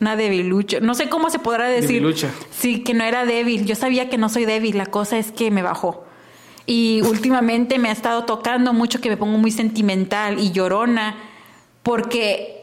[0.01, 0.79] Una debilucha.
[0.79, 2.01] No sé cómo se podrá decir.
[2.01, 2.31] Debilucha.
[2.49, 3.65] Sí, que no era débil.
[3.65, 4.77] Yo sabía que no soy débil.
[4.77, 6.03] La cosa es que me bajó.
[6.65, 11.15] Y últimamente me ha estado tocando mucho que me pongo muy sentimental y llorona
[11.84, 12.61] porque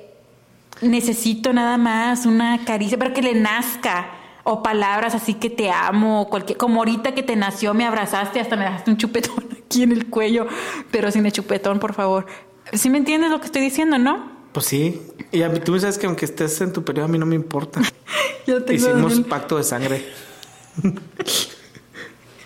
[0.80, 4.10] necesito nada más una caricia para que le nazca
[4.44, 8.40] o palabras así que te amo o cualquier como ahorita que te nació me abrazaste
[8.40, 10.46] hasta me dejaste un chupetón aquí en el cuello
[10.90, 12.26] pero sin el chupetón por favor
[12.72, 14.38] ¿sí me entiendes lo que estoy diciendo no?
[14.52, 15.00] Pues sí.
[15.30, 17.34] Y a mí, tú sabes que aunque estés en tu periodo, a mí no me
[17.34, 17.80] importa.
[18.46, 19.28] Yo tengo Hicimos Daniel.
[19.28, 20.06] pacto de sangre.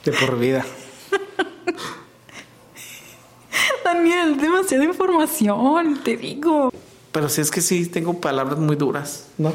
[0.05, 0.65] de por vida.
[3.85, 6.73] Daniel demasiada información te digo
[7.13, 9.53] Pero sí es que sí, tengo palabras muy duras, ¿no?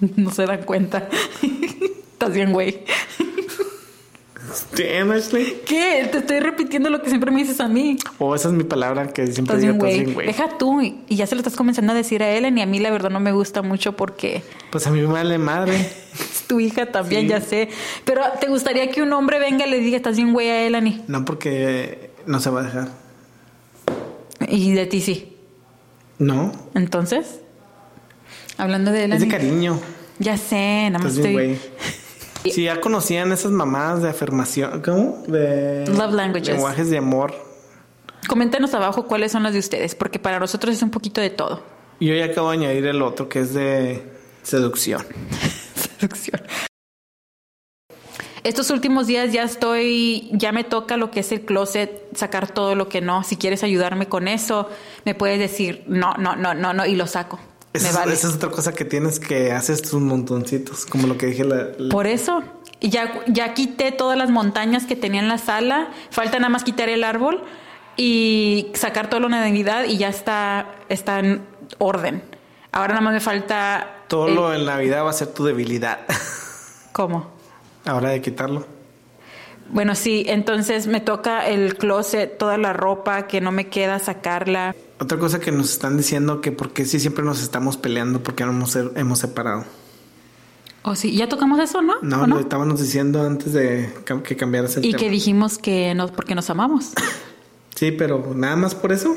[0.16, 1.08] no se dan cuenta
[2.12, 2.82] estás bien güey
[4.76, 5.62] Damn, Ashley.
[5.66, 6.08] ¿qué?
[6.12, 9.08] te estoy repitiendo lo que siempre me dices a mí O esa es mi palabra
[9.08, 10.00] que siempre digo, güey.
[10.00, 10.26] bien, güey.
[10.28, 10.80] Deja tú.
[10.80, 12.56] Y ya se lo estás comenzando a decir a Ellen.
[12.58, 15.38] Y a mí, la verdad, no me gusta mucho porque Pues a mí me vale
[15.38, 15.76] madre.
[15.80, 17.28] es tu hija también, Sí.
[17.28, 17.68] ya sé.
[18.04, 21.02] Pero ¿te gustaría que un hombre venga y le diga, estás bien, güey, a Ellen?
[21.08, 22.88] No porque no se va a dejar.
[24.46, 25.33] y de ti sí.
[26.18, 27.40] No, Entonces,
[28.56, 29.12] hablando de Ellen.
[29.14, 29.80] es de cariño.
[30.18, 31.58] Ya sé, nada más estoy.
[32.44, 35.24] Si ya conocían esas mamadas de afirmación, ¿cómo?
[35.26, 36.48] De Love languages.
[36.48, 37.34] lenguajes de amor.
[38.28, 41.62] Coméntanos abajo cuáles son las de ustedes, porque para nosotros es un poquito de todo.
[42.00, 44.02] Yo ya acabo de añadir el otro que es de
[44.42, 45.04] seducción.
[45.98, 46.40] Seducción.
[48.44, 52.74] Estos últimos días ya estoy, ya me toca lo que es el closet, sacar todo
[52.74, 53.24] lo que no.
[53.24, 54.68] Si quieres ayudarme con eso,
[55.06, 57.40] me puedes decir no, no, no, no, no, y lo saco.
[57.72, 58.12] Esa, me es, vale.
[58.12, 61.70] esa es otra cosa que tienes que haces tus montoncitos, como lo que dije la,
[61.78, 62.42] la- Por eso.
[62.80, 65.88] Y ya, ya quité todas las montañas que tenía en la sala.
[66.10, 67.42] Falta nada más quitar el árbol
[67.96, 71.42] y sacar todo lo de Navidad y ya está, está en
[71.78, 72.22] orden.
[72.72, 74.02] Ahora nada más me falta.
[74.08, 76.00] todo el- lo en Navidad va a ser tu debilidad.
[76.92, 77.32] ¿Cómo?
[77.84, 78.66] Ahora de quitarlo.
[79.70, 84.74] Bueno, sí, entonces me toca el closet, toda la ropa que no me queda sacarla.
[85.00, 88.50] Otra cosa que nos están diciendo que porque sí siempre nos estamos peleando porque no
[88.50, 89.64] hemos, hemos separado.
[90.82, 91.94] O sí, ya tocamos eso, ¿no?
[92.02, 93.90] No, ¿O lo estábamos diciendo antes de
[94.22, 94.98] que cambiaras el Y tema.
[95.00, 96.92] que dijimos que no, porque nos amamos.
[97.74, 99.16] Sí, pero nada más por eso.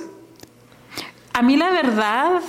[1.34, 2.41] A mí la verdad,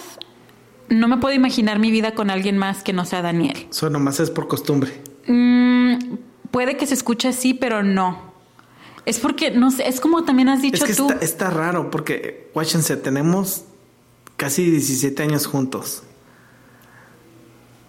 [0.88, 3.66] no me puedo imaginar mi vida con alguien más que no sea Daniel.
[3.70, 5.02] Eso nomás es por costumbre.
[5.28, 6.16] Mm,
[6.50, 8.32] puede que se escuche así, pero no.
[9.04, 11.08] Es porque, no sé, es como también has dicho Es que tú.
[11.10, 13.64] está, está raro porque, guáchense, tenemos
[14.36, 16.02] casi 17 años juntos.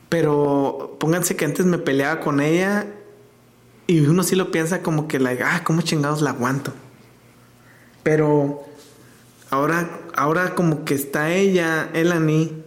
[0.09, 2.87] Pero pónganse que antes me peleaba con ella
[3.85, 6.73] y uno sí lo piensa como que, like, ah, ¿cómo chingados la aguanto?
[8.03, 8.63] Pero
[9.49, 12.63] ahora, ahora como que está ella, Elani,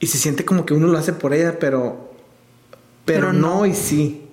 [0.00, 2.01] y se siente como que uno lo hace por ella, pero,
[3.04, 3.58] pero, Pero no.
[3.60, 3.66] no.
[3.66, 4.26] y sí.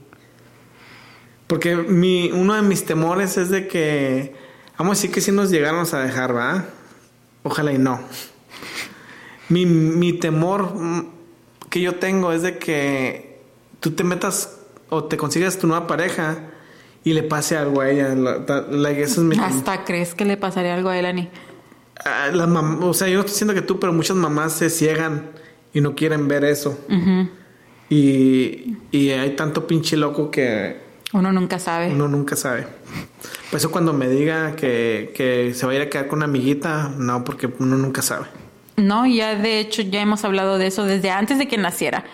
[1.47, 4.35] Porque mi, uno de mis temores es de que,
[4.77, 6.65] vamos a decir que si nos llegáramos a dejar, ¿va?
[7.43, 7.99] Ojalá y no.
[9.49, 11.09] Mi, mi temor mm,
[11.69, 13.41] que yo tengo es de que
[13.79, 14.57] tú te metas
[14.89, 16.37] o te consigas tu nueva pareja
[17.03, 18.13] y le pase algo a ella.
[18.13, 18.37] La-
[18.69, 21.29] la- eso es mi Hasta crees que le pasaría algo a Elani.
[22.05, 22.29] Ah,
[22.81, 25.31] o sea, yo no estoy diciendo que tú, pero muchas mamás se ciegan
[25.73, 26.77] y no quieren ver eso.
[26.87, 27.29] Ujú.
[27.89, 30.77] Y, y hay tanto pinche loco que
[31.13, 31.89] Uno nunca sabe.
[31.91, 32.67] uno nunca sabe.
[33.49, 36.25] Por eso cuando me diga que, que se va a ir a quedar con una
[36.25, 38.27] amiguita, no, porque uno nunca sabe.
[38.77, 42.05] No, ya de hecho ya hemos hablado de eso desde antes de que naciera.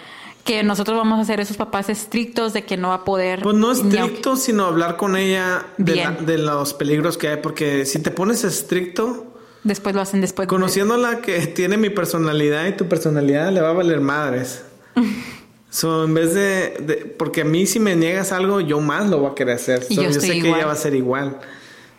[0.46, 3.42] Que nosotros vamos a ser esos papás estrictos de que no va a poder.
[3.42, 7.38] Pues no aunque- estricto, sino hablar con ella de, la- de los peligros que hay,
[7.38, 9.26] porque si te pones estricto,
[9.64, 10.46] Después lo hacen después.
[10.46, 14.64] de- conociéndola que tiene mi personalidad y tu personalidad, le va a valer madres.
[15.76, 19.20] So, en vez de, de- porque a mí si me niegas algo, yo más lo
[19.20, 19.84] voy a querer hacer.
[19.84, 20.56] So, yo estoy sé que igual.
[20.60, 21.38] ella va a ser igual.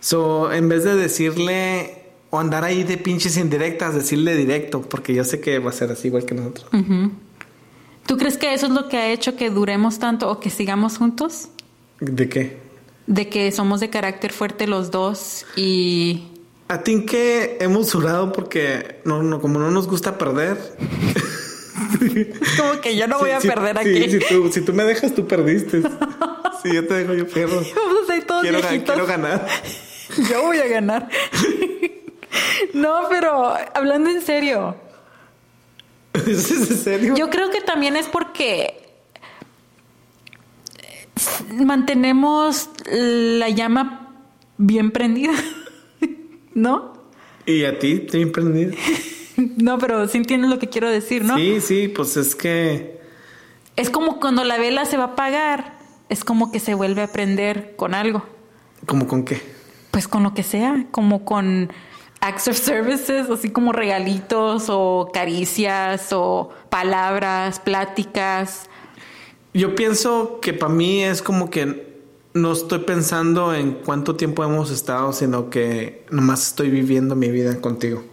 [0.00, 5.24] So, en vez de decirle o andar ahí de pinches indirectas, decirle directo, porque yo
[5.24, 6.66] sé que va a ser así igual que nosotros.
[6.72, 7.10] Ujú.
[8.06, 10.96] ¿Tú crees que eso es lo que ha hecho que duremos tanto o que sigamos
[10.96, 11.48] juntos?
[12.00, 12.56] ¿De qué?
[13.06, 16.28] De que somos de carácter fuerte los dos y
[16.68, 20.56] A ti que hemos durado porque no, no, como no nos gusta perder.
[22.56, 24.10] como que yo no voy Sí, a perder sí, aquí.
[24.10, 25.82] si, tú, si tú me dejas, tú perdiste.
[26.62, 27.62] si yo te dejo, yo pierdo.
[27.76, 28.94] Vamos a ser todos Quiero, viejitos.
[28.94, 29.46] quiero ganar.
[30.30, 31.08] Yo voy a ganar.
[32.74, 34.76] no, pero hablando en serio,
[36.14, 37.14] ¿Es en serio?
[37.16, 38.82] yo creo que también es porque
[41.52, 44.14] mantenemos la llama
[44.58, 45.32] bien prendida.
[46.54, 46.94] ¿No?
[47.44, 48.00] ¿Y a ti?
[48.00, 48.72] ¿Te he emprendido?
[49.56, 51.36] No, pero sí entiendes lo que quiero decir, ¿no?
[51.36, 53.00] Sí, sí, pues es que...
[53.76, 55.76] Es como cuando la vela se va a apagar,
[56.08, 58.24] es como que se vuelve a prender con algo.
[58.86, 59.40] ¿Cómo con qué?
[59.90, 61.70] Pues con lo que sea, como con
[62.20, 68.70] acts of services, así como regalitos o caricias o palabras, pláticas.
[69.52, 71.86] Yo pienso que para mí es como que
[72.34, 77.60] no estoy pensando en cuánto tiempo hemos estado, sino que nomás estoy viviendo mi vida
[77.60, 78.04] contigo.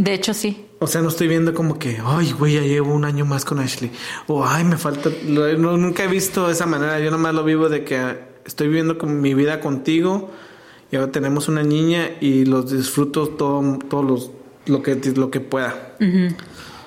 [0.00, 0.64] De hecho, sí.
[0.78, 3.58] O sea, no estoy viendo como que, ay, güey, ya llevo un año más con
[3.58, 3.90] Ashley.
[4.28, 5.10] O, ay, me falta.
[5.26, 6.98] no, nunca he visto de esa manera.
[7.00, 10.30] Yo nomás lo vivo de que estoy viviendo con mi vida contigo.
[10.90, 14.30] Y ahora tenemos una niña y los disfruto todo, todos los,
[14.64, 15.96] lo que, lo que pueda.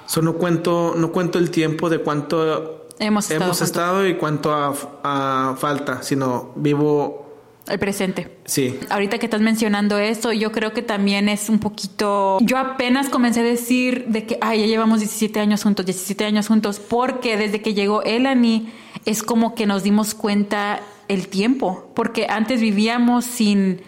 [0.07, 4.73] So, no cuento, no cuento el tiempo de cuánto Hemos estado y cuánto a,
[5.03, 7.22] a falta, sino vivo,
[7.67, 8.29] El presente.
[8.45, 8.77] sí.
[8.89, 12.37] Ahorita que estás mencionando eso, yo creo que también es un poquito...
[12.41, 16.47] Yo apenas comencé a decir de que, ay, ya llevamos 17 años juntos, 17 años
[16.49, 18.69] juntos, porque desde que llegó Elani
[19.05, 23.81] es como que nos dimos cuenta el tiempo, porque antes vivíamos sin...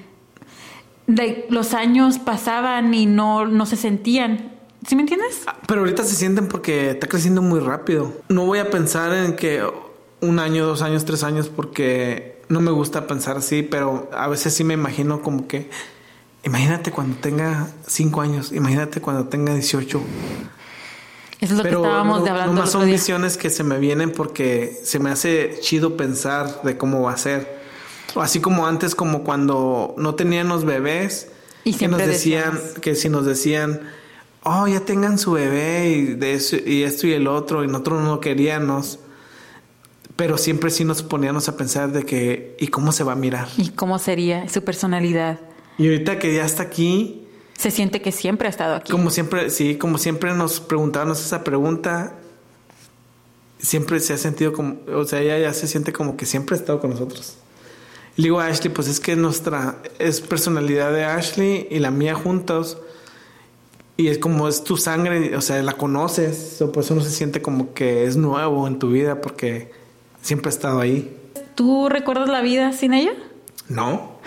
[1.07, 4.51] de- los años pasaban y no, no se sentían.
[4.87, 5.43] ¿Sí me entiendes?
[5.67, 8.13] Pero ahorita se sienten porque está creciendo muy rápido.
[8.29, 9.63] No voy a pensar en que
[10.21, 14.53] un año, dos años, tres años, porque no me gusta pensar así, pero a veces
[14.53, 15.69] sí me imagino como que,
[16.43, 20.01] imagínate cuando tenga cinco años, imagínate cuando tenga 18.
[21.41, 23.77] Eso es lo pero que estábamos no, de hablando nomás son visiones que se me
[23.77, 27.59] vienen porque se me hace chido pensar de cómo va a ser.
[28.15, 31.27] Así como antes, como cuando no teníamos bebés
[31.65, 32.79] Y que nos decían, decíamos.
[32.79, 33.81] que si nos decían,
[34.43, 38.01] oh, ya tengan su bebé y, de eso, y esto y el otro, y nosotros
[38.03, 38.99] no queríamos.
[40.15, 43.47] Pero siempre sí nos poníamos a pensar de que, ¿y cómo se va a mirar?
[43.57, 45.39] ¿Y cómo sería su personalidad?
[45.77, 48.91] Y ahorita que ya está aquí, Se siente que siempre ha estado aquí.
[48.91, 52.15] como siempre, sí, como siempre nos preguntábamos esa pregunta,
[53.59, 56.59] siempre se ha sentido como, o sea, ella ya se siente como que siempre ha
[56.59, 57.35] estado con nosotros.
[58.17, 62.15] Le digo a Ashley, pues es que nuestra, es personalidad de Ashley y la mía
[62.15, 62.77] juntos.
[63.97, 67.11] Y es como es tu sangre, o sea, la conoces, o por eso no se
[67.11, 69.71] siente como que es nuevo en tu vida porque
[70.25, 71.15] siempre ha estado ahí.
[71.55, 73.11] ¿Tú recuerdas la vida sin ella?
[73.69, 74.19] No,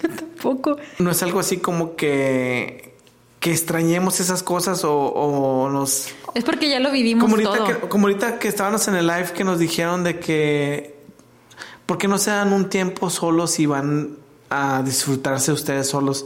[0.00, 0.76] Tampoco.
[0.98, 2.94] no es algo así como que,
[3.40, 6.08] que extrañemos esas cosas o, o nos...
[6.34, 7.66] Es porque ya lo vivimos Como ahorita, todo.
[7.80, 10.96] que, como ahorita que estábamos en el live que nos dijeron de que...
[11.86, 14.16] ¿Por qué no se dan un tiempo solos y van
[14.50, 16.24] a disfrutarse ustedes solos?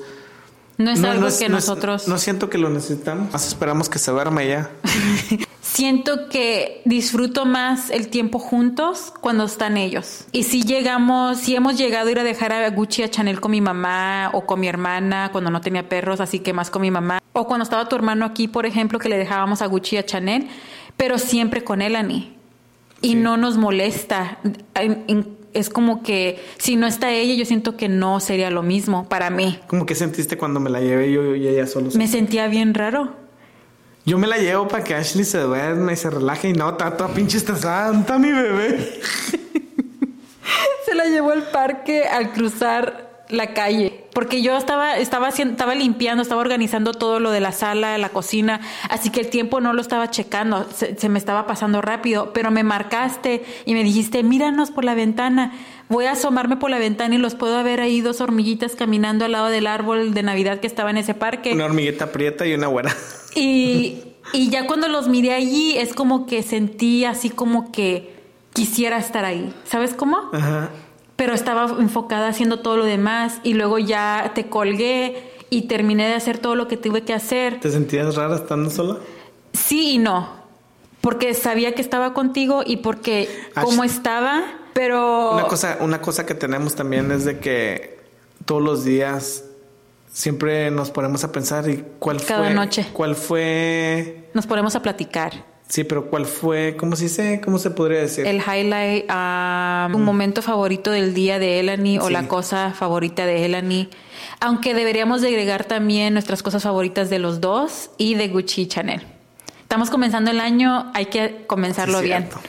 [0.78, 2.06] No es algo es- que no es- nosotros...
[2.08, 3.32] no siento que lo necesitamos.
[3.32, 4.70] Más esperamos que se duerma ya.
[5.76, 10.24] Siento que disfruto más el tiempo juntos cuando están ellos.
[10.32, 13.50] Y si llegamos, si hemos llegado a ir a dejar a Gucci a Chanel con
[13.50, 16.90] mi mamá o con mi hermana cuando no tenía perros, así que más con mi
[16.90, 17.18] mamá.
[17.34, 20.48] O cuando estaba tu hermano aquí, por ejemplo, que le dejábamos a Gucci a Chanel,
[20.96, 22.34] pero siempre con Elani.
[23.02, 24.38] Y no nos molesta.
[25.52, 29.28] Es como que si no está ella, yo siento que no sería lo mismo para
[29.28, 29.58] mí.
[29.66, 31.96] ¿Cómo que sentiste cuando me la llevé yo y ella solos?
[31.96, 33.25] Me sentía bien raro.
[34.06, 36.96] Yo me la llevo para que Ashley se duerme y se relaje y no, está
[36.96, 37.88] toda pinche estresada.
[37.88, 39.00] ¿Dónde está mi bebé?
[40.86, 44.04] Se la llevó al parque al cruzar la calle.
[44.14, 48.60] Porque yo estaba, estaba, estaba limpiando, estaba organizando todo lo de la sala, la cocina.
[48.88, 50.68] Así que el tiempo no lo estaba checando.
[50.72, 52.32] Se, se me estaba pasando rápido.
[52.32, 55.52] Pero me marcaste y me dijiste, míranos por la ventana.
[55.88, 59.32] Voy a asomarme por la ventana y los puedo ver ahí dos hormiguitas caminando al
[59.32, 61.52] lado del árbol de Navidad que estaba en ese parque.
[61.52, 62.94] Una hormiguita prieta y una güera.
[63.36, 68.14] Y, y ya cuando los miré allí, es como que sentí así como que
[68.52, 69.54] quisiera estar ahí.
[69.64, 70.18] ¿Sabes cómo?
[70.32, 70.70] Ajá.
[71.16, 76.14] Pero estaba enfocada haciendo todo lo demás y luego ya te colgué y terminé de
[76.14, 77.60] hacer todo lo que tuve que hacer.
[77.60, 78.98] ¿Te sentías rara estando sola?
[79.52, 80.28] Sí y no.
[81.00, 84.42] Porque sabía que estaba contigo y porque Ash- como estaba,
[84.76, 87.98] pero Una cosa, una cosa que tenemos también es de que
[88.44, 89.42] todos los días
[90.12, 92.54] siempre nos ponemos a pensar y cuál Cada fue.
[92.54, 92.86] noche.
[92.92, 94.28] ¿Cuál fue?
[94.34, 95.32] nos ponemos a platicar.
[95.68, 97.40] Sí, pero cuál fue, ¿cómo se dice?
[97.44, 98.24] ¿Cómo se podría decir?
[98.26, 103.44] El highlight, ah, un momento favorito del día de Elani o la cosa favorita de
[103.46, 103.88] Elani.
[104.40, 108.66] Aunque deberíamos de agregar también nuestras cosas favoritas de los dos y de Gucci y
[108.68, 109.02] Chanel.
[109.62, 112.28] Estamos comenzando el año, hay que comenzarlo Sí, bien.
[112.28, 112.40] cierto.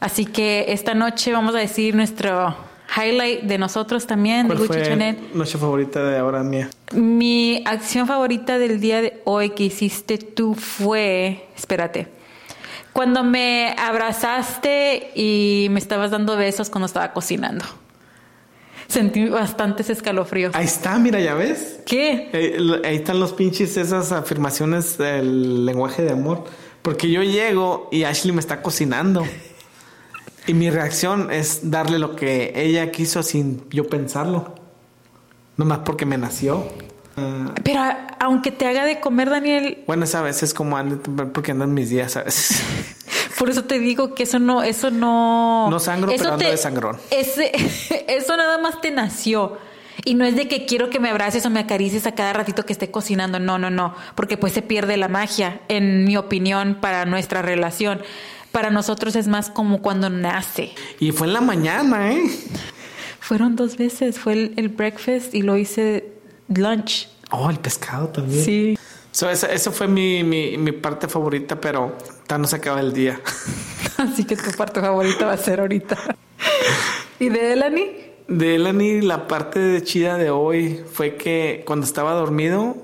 [0.00, 2.54] Así que esta noche vamos a decir nuestro
[2.96, 5.18] highlight de nosotros también, de ¿Cuál Gucci fue Chanel.
[5.34, 6.70] noche favorita de ahora mía?
[6.92, 12.08] Mi acción favorita del día de hoy que hiciste tú fue, espérate,
[12.92, 17.64] cuando me abrazaste y me estabas dando besos cuando estaba cocinando.
[18.86, 20.54] Sentí bastantes escalofríos.
[20.54, 21.80] Ahí está, mira, ya ves.
[21.84, 22.30] ¿Qué?
[22.32, 26.44] Eh, lo- ahí están los pinches esas afirmaciones del lenguaje de amor.
[26.80, 29.26] Porque yo llego y Ashley me está cocinando.
[30.48, 34.54] Y mi reacción es darle lo que ella quiso sin yo pensarlo.
[35.56, 36.66] Nomás porque me nació.
[37.16, 41.00] Ah, Pero a- aunque te haga de comer, Daniel, bueno, esa vez es como ando,
[41.32, 42.62] porque ando en mis días, ¿sabes?
[43.38, 45.68] por eso te digo que eso no, eso no.
[45.68, 46.96] No sangro, pero ando de sangrón.
[47.10, 47.52] Ese,
[48.08, 49.58] eso nada más te nació.
[50.04, 52.64] Y no es de que quiero que me abraces o me acaricies a cada ratito
[52.64, 53.40] que esté cocinando.
[53.40, 53.94] No, no, no.
[54.14, 58.00] Porque pues se pierde la magia, en mi opinión, para nuestra relación.
[58.58, 60.72] Para nosotros es más como cuando nace.
[60.98, 62.24] Y fue en la mañana, ¿eh?
[63.20, 64.18] Fueron dos veces.
[64.18, 66.12] Fue el, el breakfast y lo hice
[66.48, 67.08] lunch.
[67.30, 68.44] Oh, el pescado también.
[68.44, 68.76] Sí.
[69.12, 71.96] So, esa, eso fue mi, mi, mi parte favorita, pero
[72.28, 73.20] ya no se acaba el día.
[73.96, 75.96] Así que tu parte favorita va a ser ahorita.
[77.20, 77.86] ¿Y de Elani?
[78.26, 82.76] De Elani, la parte de chida de hoy fue que cuando estaba dormido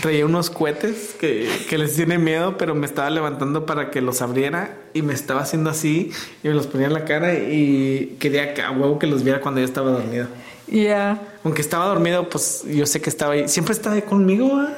[0.00, 4.22] traía unos cohetes que, que les tiene miedo, pero me estaba levantando para que los
[4.22, 6.10] abriera y me estaba haciendo así
[6.42, 9.40] y me los ponía en la cara y quería que- a huevo que los viera
[9.40, 10.26] cuando yo estaba dormido.
[10.66, 11.20] Ya.
[11.44, 13.48] Aunque estaba dormido, pues yo sé que estaba ahí.
[13.48, 14.50] Siempre estaba ahí conmigo.
[14.54, 14.68] ¿ah?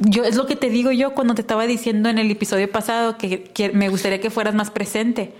[0.00, 3.18] Yo es lo que te digo yo cuando te estaba diciendo en el episodio pasado
[3.18, 5.32] que, que me gustaría que fueras más presente.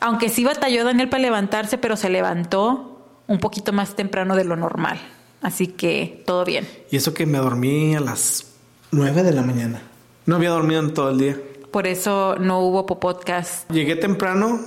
[0.00, 2.90] Aunque sí batalló Daniel para levantarse, pero se levantó
[3.26, 4.98] un poquito más temprano de lo normal.
[5.44, 6.66] Así que todo bien.
[6.90, 8.46] Y eso que me dormí a las
[8.92, 9.82] 9 de la mañana.
[10.24, 11.38] No había dormido en todo el día.
[11.70, 14.58] Por eso no hubo podcast, Llegué temprano,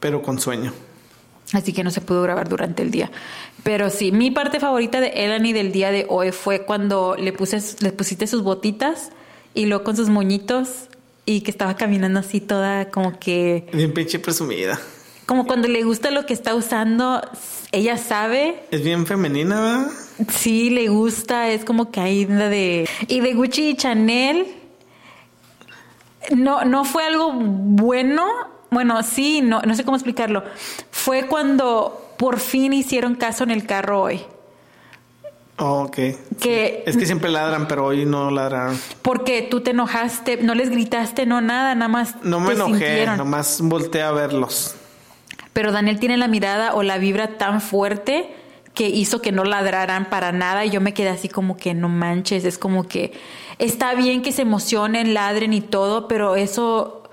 [0.00, 0.72] pero con sueño.
[1.52, 3.08] así que no se pudo grabar durante el día.
[3.62, 7.62] Pero sí, mi parte favorita de Elani del día de hoy fue cuando le puse,
[7.80, 9.10] le pusiste sus botitas
[9.54, 10.88] y luego con sus moñitos
[11.24, 14.80] y que estaba caminando así toda como que Bien pinche presumida.
[15.26, 17.20] Como cuando le gusta lo que está usando,
[17.72, 19.86] ella sabe, Es bien femenina, ¿verdad?
[20.28, 24.46] sí le gusta, es como que hay de y de Gucci y Chanel
[26.34, 28.26] no no fue algo bueno,
[28.70, 30.42] bueno, sí, no no sé cómo explicarlo.
[30.90, 34.20] Fue cuando por fin hicieron caso en el carro hoy.
[35.56, 35.94] Oh, ok.
[36.40, 38.76] Que- Es que siempre ladran, pero hoy no ladraron.
[39.02, 42.14] Porque tú te enojaste, no les gritaste, no nada, nada más.
[42.24, 43.16] No me te enojé, sintieron.
[43.18, 44.74] nomás volteé a verlos.
[45.54, 48.34] Pero Daniel tiene la mirada o la vibra tan fuerte
[48.74, 51.88] que hizo que no ladraran para nada y yo me quedé así como que no
[51.88, 53.12] manches, es como que
[53.58, 57.04] está bien que se emocionen, ladren y todo, pero eso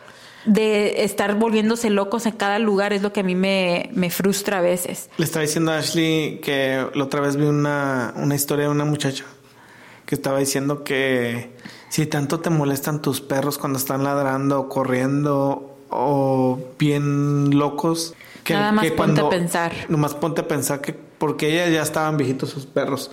[0.46, 4.62] de estar volviéndose locos en cada lugar es lo que a mí me, frustra a
[4.62, 5.10] veces.
[5.18, 8.86] Le estaba diciendo a Ashley que la otra vez vi una, una historia de una
[8.86, 9.26] muchacha
[10.08, 11.52] que estaba diciendo que
[11.90, 18.72] si tanto te molestan tus perros cuando están ladrando, corriendo o bien locos, que, Nada
[18.72, 19.74] más que ponte a pensar.
[19.90, 23.12] Nomás ponte a pensar que porque ellas ya estaban viejitos sus perros.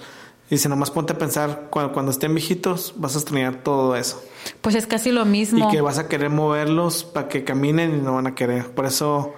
[0.51, 4.23] Dice, nomás ponte a pensar cuando, cuando estén viejitos vas a extrañar todo eso.
[4.63, 5.69] Pues es casi lo mismo.
[5.69, 8.71] Y que vas a querer moverlos para que caminen y no van a querer.
[8.71, 9.35] Por eso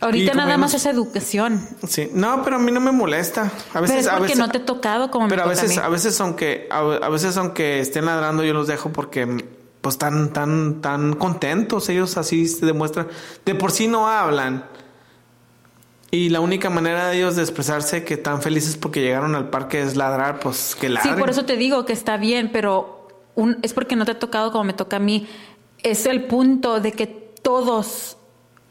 [0.00, 1.66] Ahorita nada más es educación.
[1.86, 3.44] Sí, no, pero a mí no me molesta.
[3.44, 5.54] A Pero veces, es a porque veces, no te he tocado como pero a me
[5.54, 8.90] toca veces, a a veces aunque, a, a veces aunque estén ladrando, yo los dejo
[8.90, 9.44] porque
[9.86, 11.88] pues están tan, tan contentos.
[11.88, 13.06] Ellos así se demuestran.
[13.44, 14.64] De por sí no hablan.
[16.10, 19.80] Y la única manera de ellos de expresarse que están felices porque llegaron al parque
[19.82, 21.18] es ladrar, pues que Sí, ladren.
[21.18, 24.50] por eso te digo que está bien, pero un- es porque no te ha tocado
[24.50, 25.28] como me toca a mí.
[25.82, 28.16] Es el punto de que todos,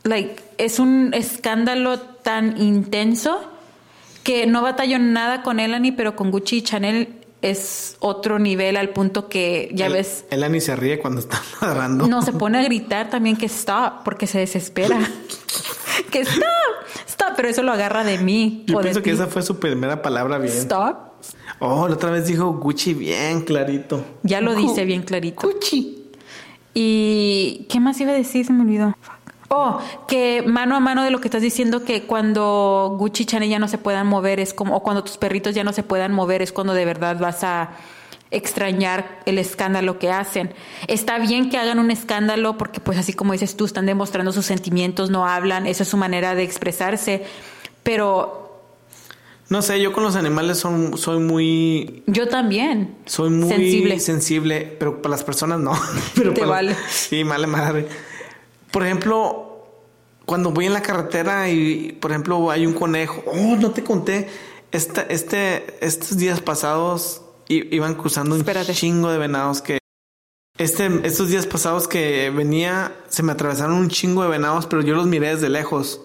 [0.03, 3.39] like, es un escándalo tan intenso
[4.23, 8.89] que no batallo nada con Elani, pero con Gucci y Chanel es otro nivel al
[8.89, 12.07] punto que ya El- ves, Elani se ríe cuando están ladrando.
[12.07, 14.97] no se pone a gritar también que stop porque se desespera.
[16.11, 16.43] que stop,
[17.07, 18.63] stop, pero eso lo agarra de mí.
[18.67, 19.15] Yo o de pienso que ti.
[19.15, 20.53] esa fue su primera palabra bien.
[20.53, 20.97] Stop.
[21.59, 24.03] Oh, la otra vez dijo Gucci bien clarito.
[24.23, 25.47] Ya lo Gu- dice bien clarito.
[25.47, 26.03] Gucci.
[26.73, 28.45] ¿Y qué más iba a decir?
[28.45, 28.95] Se me olvidó.
[29.49, 33.49] Oh, que mano a mano de lo que estás diciendo, que cuando Gucci y Chanel
[33.49, 36.11] ya no se puedan mover, es como, o cuando tus perritos ya no se puedan
[36.13, 37.71] mover, es cuando de verdad vas a
[38.31, 40.53] extrañar el escándalo que hacen.
[40.87, 44.45] Está bien que hagan un escándalo porque pues así como dices tú, están demostrando sus
[44.47, 47.23] sentimientos, no hablan, esa es su manera de expresarse,
[47.83, 48.41] pero
[49.47, 52.95] No sé, yo con los animales son, soy muy yo también.
[53.05, 53.99] Soy muy sensible.
[53.99, 55.73] sensible, pero para las personas no.
[56.15, 56.75] pero Te para- vale.
[56.89, 57.87] Sí, vale madre.
[58.75, 59.69] Por ejemplo,
[60.25, 63.23] cuando voy en la carretera y, por ejemplo, hay un conejo.
[63.25, 64.27] Oh, no te conté.
[64.69, 69.77] Esta, este, estos días pasados iban cruzando un chingo de venados que.
[70.57, 74.93] Este, estos días pasados que venía, se me atravesaron un chingo de venados, pero yo
[74.93, 76.01] los miré desde lejos.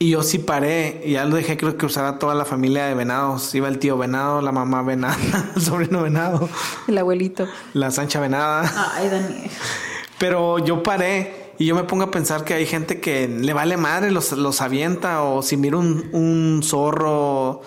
[0.00, 2.94] Y yo sí paré y ya lo dejé creo que cruzara toda la familia de
[2.94, 3.54] venados.
[3.54, 5.16] Iba el tío venado, la mamá venada,
[5.54, 6.48] el sobrino venado,
[6.88, 7.46] El abuelito.
[7.74, 8.90] la Sancha venada.
[8.96, 9.50] Ay, Daniel.
[10.18, 13.76] Pero yo paré y yo me pongo a pensar que hay gente que le vale
[13.76, 17.62] madre, los, los avienta o si miro un, un zorro,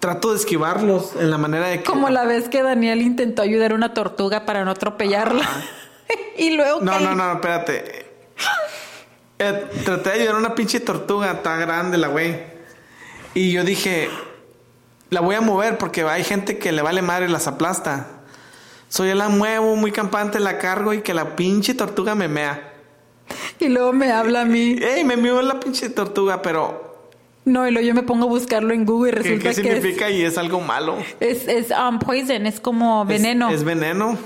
[0.00, 1.84] trato de esquivarlos en la manera de que...
[1.84, 5.48] Como la vez que Daniel intentó ayudar a una tortuga para no atropellarla.
[6.38, 8.06] y luego No, que- no, no, espérate.
[9.40, 12.36] Eh, traté de ayudar a una pinche tortuga, está grande la güey.
[13.34, 14.08] Y yo dije,
[15.10, 18.06] la voy a mover porque hay gente que le vale madre y las aplasta.
[18.88, 22.67] So yo la muevo muy campante, la cargo y que la pinche tortuga me mea.
[23.60, 24.76] Y luego me habla a mí.
[24.80, 26.96] Ey, me meó la pinche tortuga, pero
[27.44, 29.68] No, y luego yo me pongo a buscarlo en Google y ¿qué, resulta qué que
[29.72, 30.10] es, significa?
[30.10, 30.96] Y es algo malo.
[31.20, 33.50] es, es, um, poison, es como Es- veneno.
[33.50, 34.16] Es, veneno.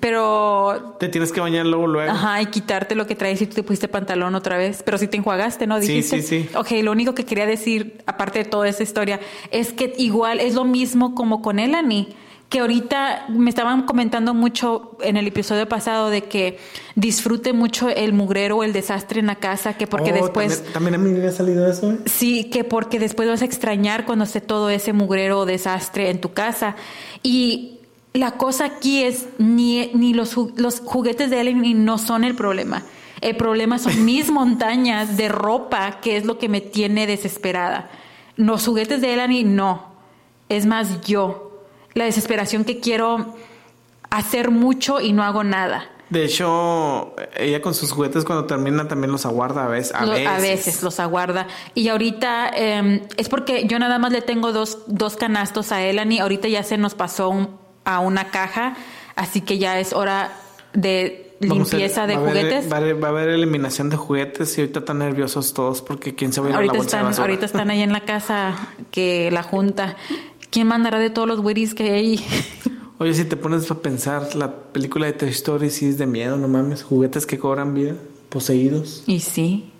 [0.00, 2.10] pero, Te tienes que bañar luego, luego.
[2.12, 4.82] ajá, y quitarte lo que traes y tú te pusiste pantalón otra vez.
[4.84, 5.80] Pero si te enjuagaste, ¿no?
[5.80, 6.22] Sí, Dijiste.
[6.22, 6.56] sí, sí.
[6.56, 10.54] Ok, lo único que quería decir, aparte de toda esa historia, es que igual es
[10.54, 12.14] lo mismo como con Elani.
[12.54, 16.58] Que ahorita me estaban comentando mucho en el episodio pasado de que
[16.94, 20.58] disfrute mucho el mugrero o el desastre en la casa, que porque Oh, después.
[20.58, 21.98] También, también a mí me había salido eso, ¿eh?
[22.06, 26.20] Sí, que porque después vas a extrañar cuando esté todo ese mugrero o desastre en
[26.20, 26.76] tu casa.
[27.24, 27.80] Y
[28.12, 32.84] la cosa aquí es, ni, ni los, los juguetes de Ellen no son el problema.
[33.20, 37.90] El problema son mis montañas de ropa, que es lo que me tiene desesperada.
[38.36, 39.92] Los juguetes de Elani no.
[40.48, 41.50] Es más yo.
[41.94, 43.34] La desesperación que quiero
[44.10, 45.86] hacer mucho y no hago nada.
[46.10, 49.94] De hecho, ella con sus juguetes cuando termina también los aguarda a veces.
[49.94, 50.04] A
[50.38, 50.82] veces.
[50.82, 51.46] los aguarda.
[51.74, 56.18] Y ahorita eh, es porque yo nada más le tengo dos, dos canastos a Elani.
[56.20, 58.76] Ahorita ya se nos pasó un- a una caja,
[59.16, 60.32] así que ya es hora
[60.74, 62.70] de a- limpieza de va juguetes.
[62.70, 66.14] va, a haber, va a haber eliminación de juguetes y ahorita están nerviosos todos porque
[66.14, 68.54] quién se va a ir a la bolsa están, ahorita están ahí en la casa
[68.90, 69.96] que la junta.
[70.54, 72.24] ¿Quién mandará de todos los Wheaties que hay?
[72.98, 76.36] Oye, si te pones a pensar, la película de Toy Story sí es de miedo,
[76.36, 76.84] no mames.
[76.84, 77.96] Juguetes que cobran vida,
[78.28, 79.02] poseídos.
[79.08, 79.72] y sí,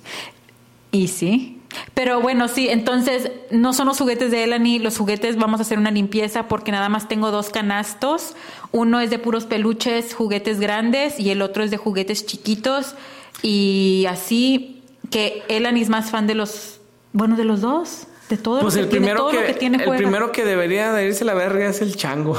[0.90, 1.60] y sí.
[1.94, 5.78] Pero bueno, sí, entonces no son los juguetes de Elani, los juguetes vamos a hacer
[5.78, 8.34] una limpieza porque nada más tengo dos canastos.
[8.72, 12.96] Uno es de puros peluches, juguetes grandes y el otro es de juguetes chiquitos.
[13.42, 16.80] Y así que Elani es más fan de los,
[17.12, 19.46] bueno, de los dos, de todo, Pues lo, el que tiene, primero todo que, lo
[19.46, 19.98] que tiene el juega.
[19.98, 22.36] primero que debería de irse a la verga es el chango,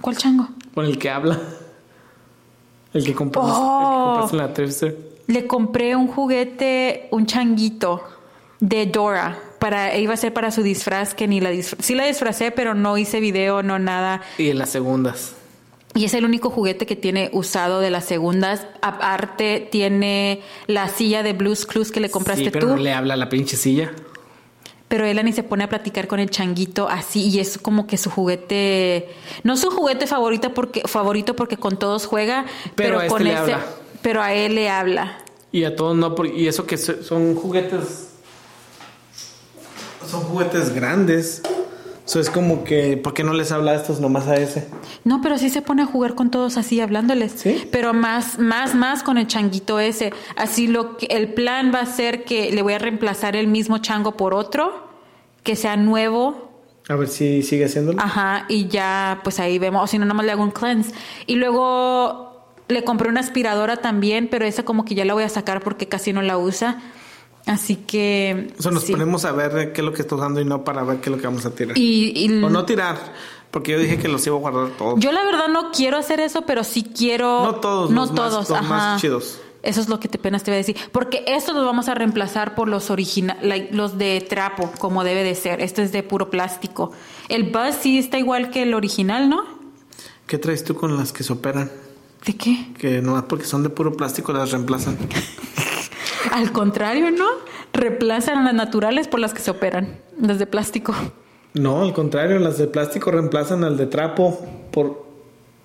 [0.00, 0.48] ¿Cuál chango?
[0.74, 1.38] con el que habla.
[2.94, 4.28] El que compraste, el Oh.
[4.30, 4.94] en la.
[5.26, 8.02] Le compré un juguete, un changuito
[8.60, 9.38] de Dora.
[9.58, 11.82] Para, iba a ser para su disfraz, que ni la disfrazé.
[11.82, 14.22] Sí la disfracé, pero no hice video, no nada.
[14.38, 15.34] Y en las segundas.
[15.94, 18.66] Y es el único juguete que tiene usado de las segundas.
[18.82, 22.76] Aparte, tiene la silla de Blues Clues que le compraste sí, pero tú.
[22.76, 23.90] no le habla la pinche silla.
[24.88, 28.08] Pero Elani se pone a platicar con el changuito así y es como que su
[28.10, 29.08] juguete,
[29.44, 33.40] no su juguete favorito porque favorito porque con todos juega, Pero este con le ese,
[33.52, 33.66] habla.
[34.00, 35.18] pero a él le habla.
[35.52, 38.08] Y a todos no, por- y eso que so- son juguetes.
[40.10, 41.42] Son juguetes grandes.
[42.08, 44.66] Eso es como que, ¿por qué no les habla a estos nomás a ese?
[45.04, 47.32] No, pero sí se pone a jugar con todos así hablándoles.
[47.32, 47.68] ¿Sí?
[47.70, 50.14] Pero más, más, más con el changuito ese.
[50.34, 53.76] Así lo que el plan va a ser que le voy a reemplazar el mismo
[53.76, 54.88] chango por otro
[55.42, 56.50] que sea nuevo
[56.88, 58.00] A ver si sigue haciéndolo.
[58.00, 60.94] Ajá, y ya pues ahí vemos, o si no, nada más le hago un cleanse.
[61.26, 65.28] Y luego le compré una aspiradora también, pero esa como que ya la voy a
[65.28, 66.80] sacar porque casi no la usa.
[67.48, 68.52] Así que...
[68.58, 68.92] O sea, nos sí.
[68.92, 71.16] ponemos a ver qué es lo que está usando y no para ver qué es
[71.16, 71.76] lo que vamos a tirar.
[71.76, 72.96] Y, y- O no tirar,
[73.50, 75.00] porque yo dije que los iba a guardar todos.
[75.00, 77.42] yo la verdad no quiero hacer eso, pero sí quiero...
[77.42, 78.68] No todos, No los más- todos, los ajá.
[78.68, 79.40] más chidos.
[79.62, 80.76] Eso es lo que te penas te voy a decir.
[80.92, 85.34] Porque estos los vamos a reemplazar por los originales, los de trapo, como debe de
[85.34, 85.60] ser.
[85.60, 86.92] Este es de puro plástico.
[87.28, 89.42] El Buzz sí está igual que el original, ¿no?
[90.28, 91.72] ¿Qué traes tú con las que se operan?
[92.24, 92.68] ¿De qué?
[92.78, 94.96] Que nomás porque son de puro plástico las reemplazan.
[96.32, 97.26] Al contrario, ¿no?
[97.72, 100.94] Reemplazan a las naturales por las que se operan, las de plástico.
[101.54, 104.38] No, al contrario, las de plástico reemplazan al de trapo
[104.70, 105.04] por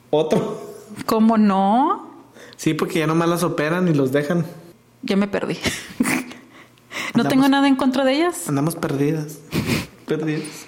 [0.10, 0.62] otro.
[1.06, 2.12] ¿Cómo no?
[2.56, 4.46] Sí, porque ya nomás las operan y los dejan.
[5.02, 5.58] Ya me perdí.
[7.16, 8.48] No Andamos- tengo nada en contra de ellas.
[8.50, 9.38] Andamos perdidas.
[10.08, 10.66] perdidas.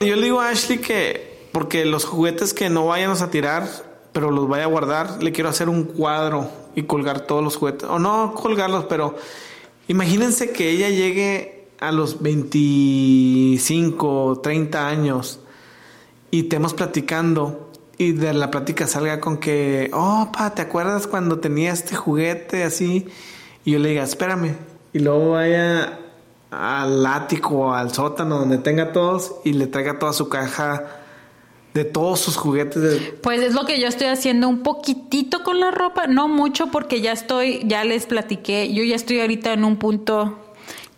[0.00, 3.66] Yo le digo a Ashley que porque los juguetes que no vayamos a tirar,
[4.12, 7.88] pero los vaya a guardar, le quiero hacer un cuadro y colgar todos los juguetes.
[7.90, 9.16] O no colgarlos, pero
[9.88, 15.40] imagínense que ella llegue a los 25, 30 años
[16.30, 21.40] y estemos platicando y de la plática salga con que, oh, pa, ¿te acuerdas cuando
[21.40, 23.08] tenía este juguete así?
[23.64, 24.54] Y yo le diga, espérame.
[24.92, 25.98] Y luego vaya
[26.52, 30.97] al ático o al sótano donde tenga todos y le traiga toda su caja
[31.74, 32.82] de todos sus juguetes.
[32.82, 36.68] de- Pues es lo que yo estoy haciendo un poquitito con la ropa, no mucho
[36.68, 40.38] porque ya estoy, ya les platiqué, yo ya estoy ahorita en un punto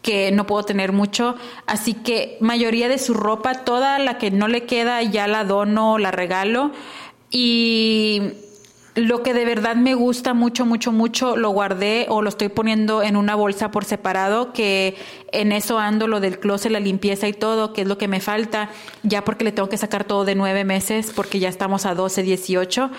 [0.03, 1.35] que no puedo tener mucho,
[1.67, 5.99] así que mayoría de su ropa, toda la que no le queda ya la dono,
[5.99, 6.71] la regalo
[7.31, 8.23] y
[9.07, 13.03] lo que de verdad me gusta mucho, mucho, mucho, lo guardé o lo estoy poniendo
[13.03, 14.97] en una bolsa por separado, que
[15.33, 18.21] en eso ando lo del closet, la limpieza y todo, que es lo que me
[18.21, 18.71] falta,
[19.03, 22.23] ya porque le tengo que sacar todo de nueve meses, porque ya estamos a 12,
[22.23, 22.91] 18,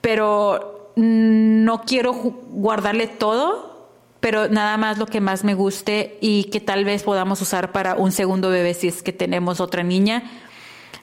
[0.00, 3.88] pero no quiero guardarle todo,
[4.20, 7.94] pero nada más lo que más me guste y que tal vez podamos usar para
[7.94, 10.24] un segundo bebé si es que tenemos otra niña.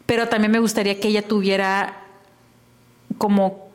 [0.05, 2.03] Pero también me gustaría que ella tuviera
[3.17, 3.66] como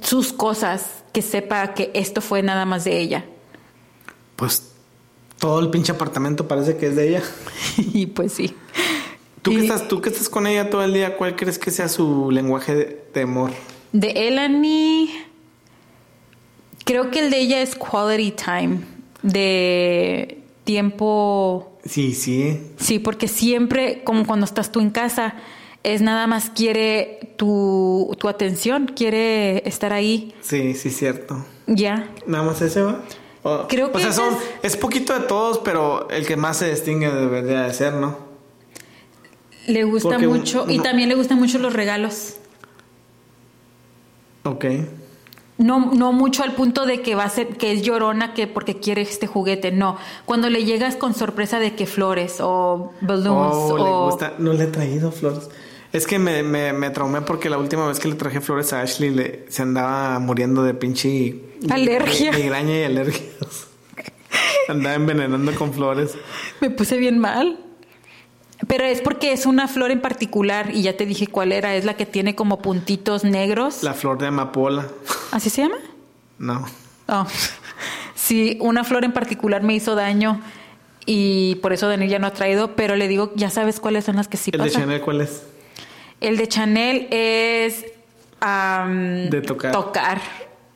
[0.00, 3.24] sus cosas, que sepa que esto fue nada más de ella.
[4.36, 4.72] Pues
[5.38, 7.22] todo el pinche apartamento parece que es de ella.
[7.76, 8.54] y pues sí.
[9.42, 11.70] ¿Tú que, Y estás, tú que estás con ella todo el día, ¿cuál crees que
[11.70, 13.52] sea su lenguaje de, de amor?
[13.92, 15.10] De Elani,
[16.84, 18.80] creo que el de ella es quality time,
[19.22, 22.60] de tiempo Sí, sí.
[22.76, 25.34] Sí, porque siempre, como cuando estás tú en casa,
[25.82, 30.34] es nada más quiere tu, tu atención, quiere estar ahí.
[30.40, 31.44] Sí, sí, cierto.
[31.66, 32.10] Ya.
[32.26, 33.02] Nada más ese va.
[33.42, 36.36] O, Creo o que sea, ese son, es- es poquito de todos, pero el que
[36.36, 38.18] más se distingue debería de ser, ¿no?
[39.66, 42.36] Le gusta Porque un- mucho y también le gustan mucho los regalos.
[44.44, 44.64] Ok.
[45.58, 48.80] No, no mucho al punto de que va a ser, que es llorona que porque
[48.80, 49.70] quiere este juguete.
[49.72, 49.98] No.
[50.24, 54.34] Cuando le llegas con sorpresa de que flores o balloons Oh, le o gusta.
[54.38, 55.50] No le he traído flores.
[55.92, 58.80] Es que me, me, me traumé porque la última vez que le traje flores a
[58.82, 61.34] Ashley le, se andaba muriendo de pinche
[61.68, 62.30] Alergia.
[62.32, 63.66] mi- migraña y alergias.
[64.68, 66.12] andaba envenenando con flores.
[66.60, 67.58] me puse bien mal.
[68.68, 71.74] Pero es porque es una flor en particular y ya te dije cuál era.
[71.74, 73.82] Es la que tiene como puntitos negros.
[73.82, 74.86] La flor de amapola.
[75.32, 75.76] ¿Así se llama?
[76.38, 76.66] No.
[77.08, 77.26] Oh.
[78.14, 80.40] Sí, una flor en particular me hizo daño
[81.06, 84.16] y por eso Daniel ya no ha traído, pero le digo, ya sabes cuáles son
[84.16, 84.82] las que sí ¿El de pasan.
[84.82, 85.42] Chanel cuál es?
[86.20, 87.84] El de Chanel es
[88.40, 89.72] am, De tocar.
[89.72, 90.20] tocar.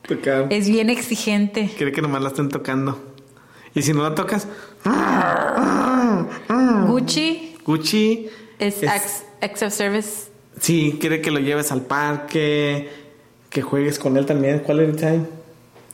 [0.07, 0.47] Tocar.
[0.49, 1.69] Es bien exigente.
[1.77, 2.99] Quiere que nomás la estén tocando.
[3.73, 4.47] Y si no la tocas,
[6.87, 8.27] Gucci Gucci.
[8.59, 10.29] es, Es- of service.
[10.59, 12.89] Sí, quiere que lo lleves al parque,
[13.49, 14.59] que juegues con él también.
[14.59, 15.25] Quality time.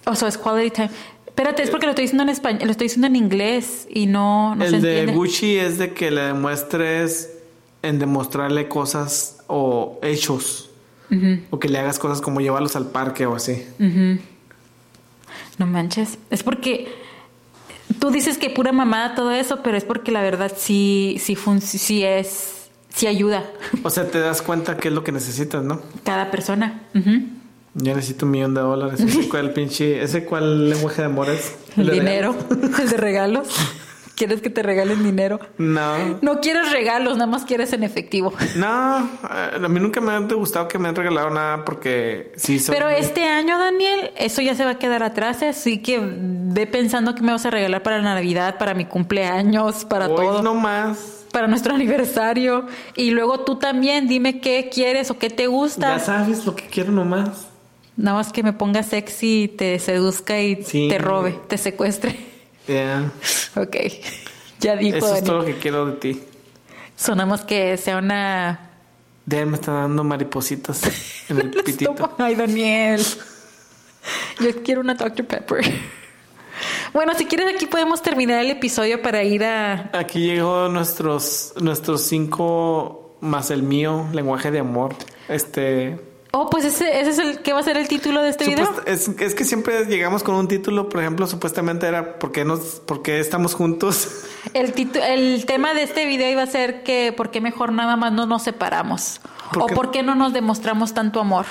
[0.05, 0.89] O sea, es quality time.
[1.25, 4.55] Espérate, es porque lo estoy diciendo en español, lo estoy diciendo en inglés y no,
[4.55, 5.13] no se el de entiende.
[5.13, 7.31] Gucci es de que le demuestres
[7.81, 10.69] en demostrarle cosas o hechos.
[11.49, 13.65] O que le hagas cosas como llevarlos al parque o así.
[15.57, 16.17] No manches.
[16.29, 16.87] Es porque
[17.99, 21.59] tú dices que pura mamada todo eso, pero es porque la verdad sí, sí, fun-
[21.61, 23.43] sí es, sí ayuda
[23.83, 25.81] O sea, te das cuenta qué es lo que necesitas, ¿no?
[26.05, 26.83] cada persona.
[26.95, 27.11] Ujú.
[27.73, 29.01] Yo necesito un millón de dólares.
[29.01, 30.01] ¿Ese cuál pinche?
[30.01, 31.55] ¿Ese cuál lenguaje de amor es?
[31.77, 32.35] El de dinero,
[32.81, 33.49] el de regalos.
[34.21, 35.39] ¿Quieres que te regalen dinero?
[35.57, 36.19] No.
[36.21, 38.31] No quieres regalos, nada más quieres en efectivo.
[38.55, 42.59] No, eh, a mí nunca me ha gustado que me han regalado nada porque sí
[42.59, 45.99] soy Pero muy- este año, Daniel, eso ya se va a quedar atrás, así que
[46.03, 50.43] ve pensando que me vas a regalar para Navidad, para mi cumpleaños, para Hoy todo.
[50.43, 51.17] no más.
[51.31, 52.67] para nuestro aniversario.
[52.95, 55.97] Y luego tú también dime qué quieres o qué te gusta.
[55.97, 57.47] Ya sabes lo que quiero nomás.
[57.97, 60.89] Nada más que me ponga sexy, te seduzca y Sí.
[60.89, 62.30] te robe, te secuestre.
[62.67, 63.11] Ya.
[63.55, 63.75] Ok.
[64.59, 66.23] Ya dijo Eso es todo lo que quiero de ti.
[66.95, 68.69] Sonamos que sea una...
[69.25, 70.81] De me está dando maripositas
[71.29, 72.15] en el pitito.
[72.17, 73.01] Ay, Daniel.
[74.39, 75.25] Yo quiero una Dr.
[75.25, 75.63] Pepper.
[76.93, 79.89] Bueno, si quieres aquí podemos terminar el episodio para ir a...
[79.93, 84.95] Aquí llegó nuestros nuestros cinco más el mío lenguaje de amor.
[85.29, 85.99] Este
[86.33, 88.73] Oh, pues ese, ese es el que va a ser el título de este video.
[88.85, 92.79] es, es que siempre llegamos con un título, por ejemplo, supuestamente era ¿por qué nos
[92.85, 94.07] por qué estamos juntos?
[94.53, 98.11] El, el tema de este video iba a ser que por qué mejor nada más
[98.11, 99.21] no nos separamos.
[99.53, 99.75] ¿Por o qué?
[99.75, 101.45] por qué no nos demostramos tanto amor.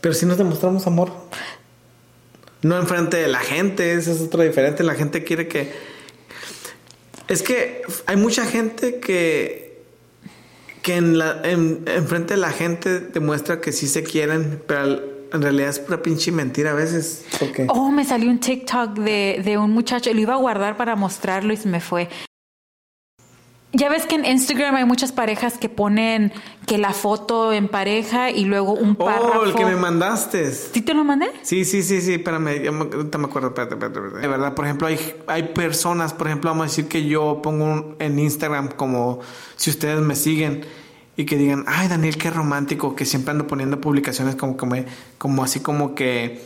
[0.00, 1.12] Pero si nos demostramos amor.
[2.62, 4.82] No enfrente de la gente, eso es otro diferente.
[4.82, 5.72] La gente quiere que.
[7.28, 9.67] Es que hay mucha gente que.
[10.82, 15.02] Que en la, en, enfrente de la gente demuestra que sí se quieren, pero al-
[15.32, 17.24] en realidad es pura pinche mentira a veces.
[17.68, 21.52] Oh, me salió un TikTok de, de un muchacho, lo iba a guardar para mostrarlo
[21.52, 22.08] y se me fue.
[23.72, 26.32] Ya ves que en Instagram hay muchas parejas que ponen
[26.66, 29.40] que la foto en pareja y luego un párrafo.
[29.40, 30.50] Oh, el que me mandaste.
[30.52, 31.26] ¿Sí te lo mandé?
[31.42, 34.20] Sí, sí, sí, sí, espérame, ya me, ahorita me acuerdo, espérate, espérate, espérate.
[34.22, 37.64] De verdad, por ejemplo, hay, hay personas, por ejemplo, vamos a decir que yo pongo
[37.66, 39.20] un- en Instagram como
[39.56, 40.64] si ustedes me siguen
[41.18, 44.86] y que digan, ay, Daniel, qué romántico, que siempre ando poniendo publicaciones como me,
[45.18, 46.42] como así como que,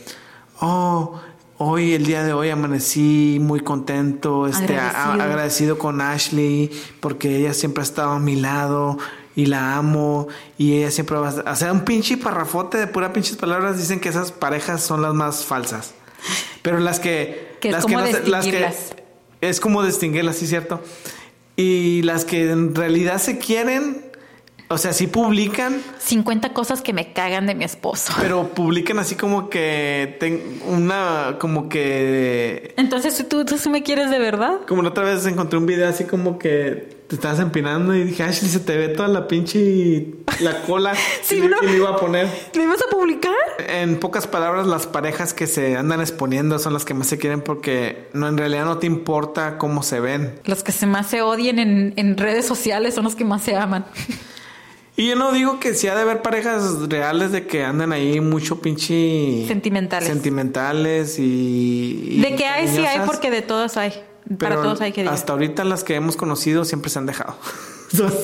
[0.59, 1.21] oh,
[1.63, 5.77] hoy, el día de hoy amanecí muy contento, este, a- Agradecido.
[5.77, 8.97] con Ashley porque ella siempre ha estado a mi lado
[9.35, 11.51] y la amo y ella siempre va a...
[11.51, 15.13] O sea, un pinche parrafote de pura pinches palabras dicen que esas parejas son las
[15.13, 15.93] más falsas.
[16.61, 17.57] Pero las que...
[17.59, 18.67] Que es las como no se- las que.
[19.41, 20.81] Es como distinguirlas, sí, cierto.
[21.55, 24.05] Y las que en realidad se quieren,
[24.73, 28.13] o sea, sí publican, 50 cosas que me cagan de mi esposo.
[28.19, 30.17] pero publican así como que...
[30.19, 31.37] ten- una...
[31.39, 32.73] como que...
[32.77, 34.59] Entonces, ¿tú, tú sí me quieres de verdad?
[34.67, 38.23] Como la otra vez encontré un video así como que te estabas empinando y dije,
[38.23, 40.07] Ashley, se te ve toda la pinche
[40.39, 41.57] la cola Sí, y, le- ¿no?
[41.61, 42.27] y le iba a poner.
[42.55, 43.33] ¿Lo ibas a publicar?
[43.67, 47.41] En pocas palabras, las parejas que se andan exponiendo son las que más se quieren
[47.41, 50.39] porque no en realidad no te importa cómo se ven.
[50.45, 53.55] Los que se más se odian en, en redes sociales son los que más se
[53.55, 53.85] aman.
[54.95, 58.19] Y yo no digo que sí ha de haber parejas reales de que andan ahí
[58.21, 60.07] mucho pinche Sentimentales.
[60.07, 63.93] sentimentales y, y De que hay, sí hay, porque de todos hay.
[64.37, 65.13] Para todos hay que diga.
[65.13, 67.35] hasta ahorita las que hemos conocido siempre se han dejado.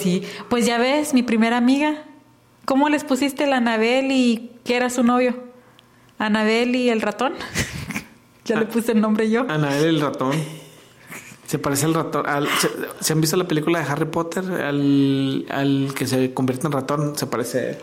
[0.02, 2.04] Sí, pues ya ves, mi primera amiga.
[2.66, 5.36] ¿Cómo les pusiste la Anabel y qué era su novio?
[6.18, 7.34] Anabel y el ratón.
[8.46, 9.46] ya le puse el nombre yo.
[9.48, 10.32] Anael el ratón.
[11.50, 12.28] Se parece al ratón.
[12.28, 12.70] al- se,
[13.00, 14.44] se han visto la película de Harry Potter?
[14.62, 17.18] Al, al que se convierte en ratón.
[17.18, 17.80] Se parece.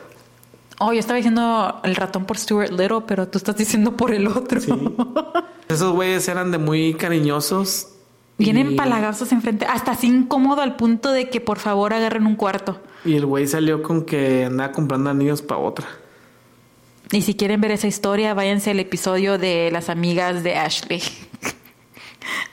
[0.79, 4.29] Oh, yo estaba diciendo el ratón por Stuart Little, pero tú estás diciendo por el
[4.29, 4.61] otro.
[4.61, 4.71] Sí.
[5.69, 7.89] Esos güeyes eran de muy cariñosos.
[8.39, 12.37] Bien y- empalagosos enfrente, hasta así incómodo al punto de que por favor agarren un
[12.37, 12.81] cuarto.
[13.05, 15.89] Y el güey salió con que andaba comprando anillos para otra.
[17.11, 21.03] Y si quieren ver esa historia, váyanse al episodio de las amigas de Ashley.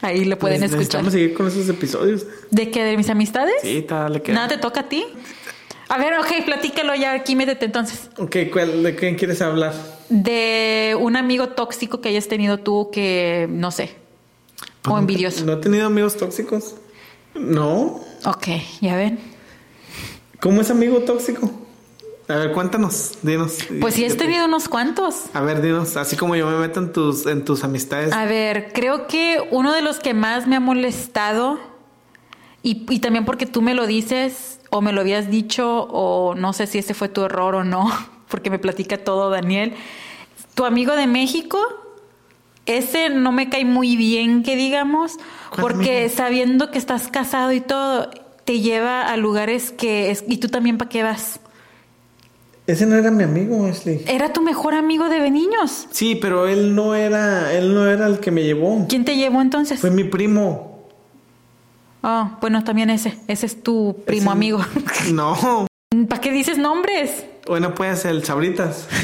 [0.01, 0.78] Ahí lo pueden Neces- escuchar.
[1.03, 2.26] Necesitamos seguir con esos episodios.
[2.51, 2.84] ¿De qué?
[2.84, 3.55] ¿De mis amistades?
[3.61, 4.36] Sí, tal, le queda.
[4.36, 5.05] ¿Nada te toca a ti?
[5.89, 8.09] A ver, ok, platícalo ya, aquí métete entonces.
[8.17, 9.74] Ok, ¿cuál- ¿de quién quieres hablar?
[10.09, 13.95] De un amigo tóxico que hayas tenido tú que, no sé.
[14.89, 15.45] o envidioso.
[15.45, 16.76] ¿No he tenido amigos tóxicos?
[17.36, 18.01] No.
[18.26, 18.47] Ok,
[18.82, 19.17] ya ven.
[20.41, 21.49] ¿Cómo es amigo tóxico?
[22.30, 23.57] A ver, cuéntanos, dinos.
[23.82, 25.24] Pues sí, has tenido unos cuantos.
[25.34, 28.13] A ver, dinos, así como yo me meto en tus, en tus amistades.
[28.13, 31.59] A ver, creo que uno de los que más me ha molestado,
[32.61, 36.53] y, y también porque tú me lo dices, o me lo habías dicho, o no
[36.53, 37.91] sé si ese fue tu error o no,
[38.30, 39.74] porque me platica todo Daniel.
[40.55, 41.59] Tu amigo de México,
[42.65, 45.17] ese no me cae muy bien, que digamos,
[45.49, 46.13] ¿Cuál porque amigo?
[46.15, 48.09] sabiendo que estás casado y todo,
[48.45, 50.09] te lleva a lugares que...
[50.11, 51.39] es- y tú también, ¿para qué vas?
[52.66, 54.03] Ese no era mi amigo, Ashley.
[54.07, 55.88] Era tu mejor amigo de niños.
[55.91, 58.86] Sí, pero él no era, él no era el que me llevó.
[58.88, 59.82] ¿Quién te llevó entonces?
[59.82, 60.88] Fue mi primo.
[62.01, 63.18] Ah, bueno, también ese.
[63.28, 64.59] Ese es tu primo Ese- amigo.
[65.11, 65.68] No.
[66.09, 67.26] ¿Para qué dices nombres?
[67.47, 68.88] Bueno, puede ser el Sabritas.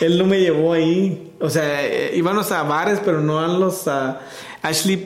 [0.00, 1.32] Él no me llevó ahí.
[1.40, 3.86] O sea, eh, íbamos a bares, pero no a los...
[3.88, 4.20] a-
[4.62, 5.02] Ashley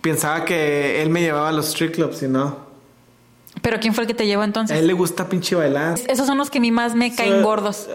[0.00, 2.61] pensaba que él me llevaba a los street clubs y no.
[3.60, 4.78] ¿Pero quién fue el que te llevó A entonces?
[4.78, 5.98] él le gusta pinche bailar.
[6.08, 7.88] Esos son los que a mí más me caen gordos.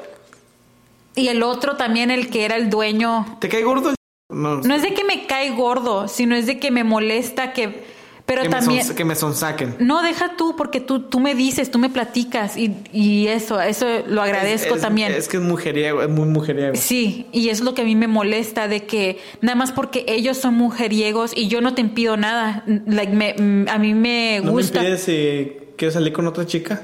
[1.15, 3.37] Y el otro también, el que era el dueño.
[3.41, 3.95] ¿Te cae gordo?
[4.29, 7.96] No, No es de que me cae gordo, sino es de que me molesta que...
[8.27, 8.85] Pero que, me también...
[8.85, 9.75] son- que me sonsaquen.
[9.79, 13.87] No, deja tú, porque tú, tú me dices, tú me platicas y, y eso, eso
[14.05, 15.13] lo agradezco Es- es- también.
[15.13, 16.75] Es que es mujeriego, es muy mujeriego.
[16.75, 20.35] Sí, y es lo que a mí me molesta de que nada más porque ellos
[20.37, 24.47] son mujeriegos y yo no te impido nada, like me, mm, a mí me ¿No
[24.47, 24.79] me gusta.
[24.79, 26.81] impides si quiero salir con otra chica?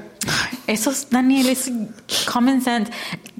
[0.66, 1.70] Eso es, Daniel, es
[2.32, 2.90] common sense.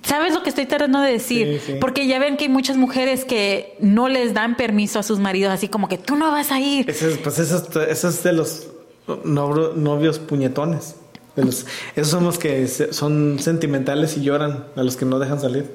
[0.03, 1.61] ¿Sabes lo que estoy tratando de decir?
[1.61, 1.79] Sí, sí.
[1.81, 5.53] Porque ya ven que hay muchas mujeres que no les dan permiso a sus maridos,
[5.53, 6.89] así como que tú no vas a ir.
[6.91, 8.69] Ese es, pues eso es, eso es de los
[9.07, 10.97] novios puñetones.
[11.37, 11.67] De los,
[11.97, 15.71] esos son los que son sentimentales y lloran, a los que no dejan salir.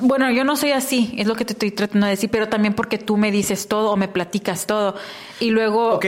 [0.00, 2.74] Bueno, yo no soy así, es lo que te estoy tratando de decir, pero también
[2.74, 4.96] porque tú me dices todo o me platicas todo.
[5.40, 5.94] Y luego...
[5.94, 6.06] Ok,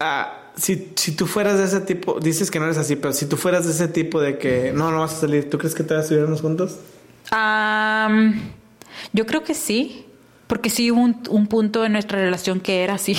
[0.00, 3.26] ah, si, si tú fueras de ese tipo, dices que no eres así, pero si
[3.26, 5.84] tú fueras de ese tipo de que no, no vas a salir, ¿tú crees que
[5.84, 6.78] te vas a subirnos juntos?
[7.30, 8.40] Am,
[9.12, 10.04] yo creo que sí,
[10.46, 13.16] porque sí hubo un, un punto en nuestra relación que era así.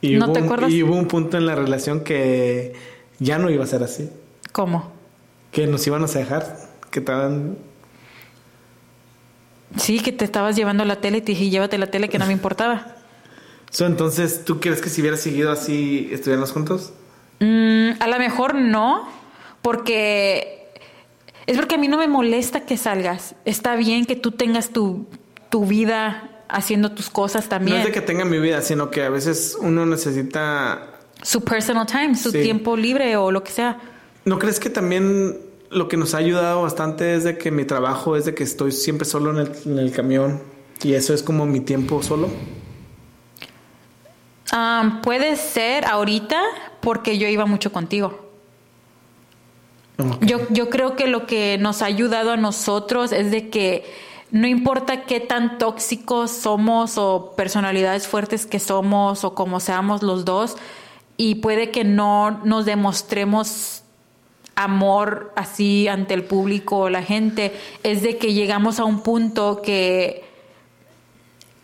[0.00, 0.70] Y ¿No te un- acuerdas?
[0.70, 2.74] Y hubo un punto en la relación que
[3.20, 4.10] ya no iba a ser así,
[4.52, 4.92] ¿Cómo?
[5.52, 6.58] que nos iban a dejar,
[6.90, 7.56] que estaban...
[9.76, 12.26] Sí, que te estabas llevando la tele y te dije, llévate la tele que no
[12.26, 12.86] me importaba.
[13.74, 16.92] So, entonces, ¿tú crees que si hubiera seguido así, estuviéramos juntos?
[17.40, 19.08] Mm, a lo mejor no,
[19.62, 20.68] porque
[21.46, 23.34] es porque a mí no me molesta que salgas.
[23.44, 25.06] Está bien que tú tengas tu,
[25.50, 27.78] tu vida haciendo tus cosas No también.
[27.78, 30.90] es de que tenga mi vida, sino que a veces uno necesita
[31.22, 32.42] Su personal time, su Sí.
[32.42, 33.80] tiempo libre o lo que sea.
[34.24, 35.36] ¿No crees que también
[35.70, 38.70] lo que nos ha ayudado bastante es de que mi trabajo es de que estoy
[38.70, 40.40] siempre solo en el, en el camión
[40.84, 42.28] y eso es como mi tiempo solo?
[45.02, 46.40] Puede ser ahorita
[46.80, 48.20] porque yo iba mucho contigo.
[50.20, 53.84] Yo, yo creo que lo que nos ha ayudado a nosotros es de que
[54.30, 60.24] no importa qué tan tóxicos somos o personalidades fuertes que somos o como seamos los
[60.24, 60.56] dos,
[61.16, 63.82] y puede que no nos demostremos
[64.56, 67.52] amor así ante el público o la gente,
[67.84, 70.23] es de que llegamos a un punto que,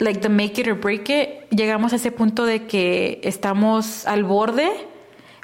[0.00, 4.24] like the make it or break it, llegamos a ese punto de que estamos al
[4.24, 4.70] borde,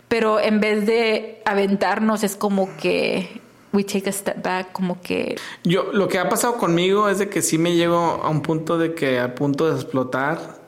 [0.08, 3.40] pero en vez de aventarnos es como que
[3.72, 7.28] we take a step back, como que Yo, lo que ha pasado conmigo es de
[7.28, 10.58] que sí me llego a un punto de que a punto de explotar,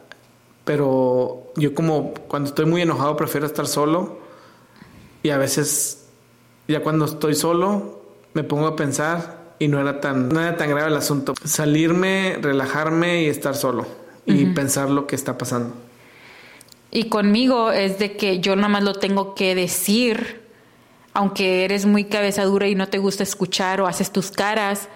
[0.64, 4.18] pero yo como cuando estoy muy enojado prefiero estar solo
[5.22, 6.09] y a veces
[6.68, 8.03] ya cuando estoy solo
[8.34, 11.35] me pongo a pensar y no era tan, no era tan grave el asunto.
[11.45, 13.87] Salirme, relajarme y estar solo
[14.27, 15.75] y pensar lo que está pasando.
[16.91, 20.43] Y conmigo es de que yo nada más lo tengo que decir,
[21.13, 24.89] aunque eres muy cabeza dura y no te gusta escuchar o haces tus caras,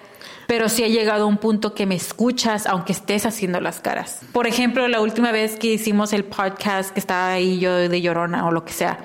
[0.47, 4.21] pero sí ha llegado a un punto que me escuchas aunque estés haciendo las caras.
[4.33, 8.47] Por ejemplo, la última vez que hicimos el podcast que estaba ahí yo de llorona
[8.47, 8.99] o lo que sea,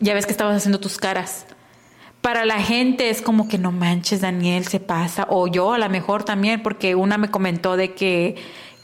[0.00, 1.46] ya ves que estabas haciendo tus caras.
[2.20, 5.26] Para la gente es como que no manches, Daniel, se pasa.
[5.30, 8.36] O yo a lo mejor también, porque una me comentó de que,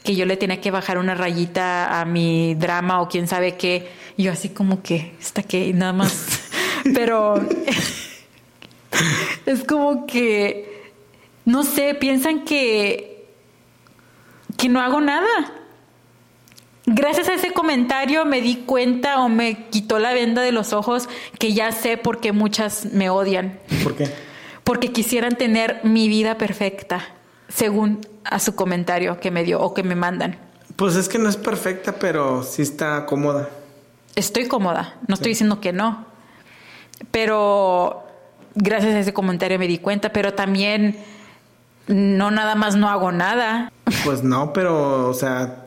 [0.03, 3.91] que yo le tenía que bajar una rayita a mi drama o quién sabe qué.
[4.17, 6.41] Y yo así como que, está que nada más.
[6.93, 7.35] Pero
[9.45, 10.93] es como que,
[11.43, 13.27] no sé, piensan que,
[14.57, 15.54] que no hago nada.
[16.87, 21.09] Gracias a ese comentario me di cuenta o me quitó la venda de los ojos
[21.39, 23.59] que ya sé por qué muchas me odian.
[23.83, 24.09] ¿Por qué?
[24.63, 27.03] Porque quisieran tener mi vida perfecta.
[27.47, 30.37] según a su comentario que me dio o que me mandan.
[30.75, 33.49] Pues es que no es perfecta, pero sí está cómoda.
[34.15, 36.05] Estoy cómoda, no estoy diciendo que no.
[37.11, 38.03] Pero
[38.55, 40.97] gracias a ese comentario me di cuenta, pero también
[41.87, 43.71] no nada más no hago nada.
[44.03, 45.64] Pues no, pero, o sea,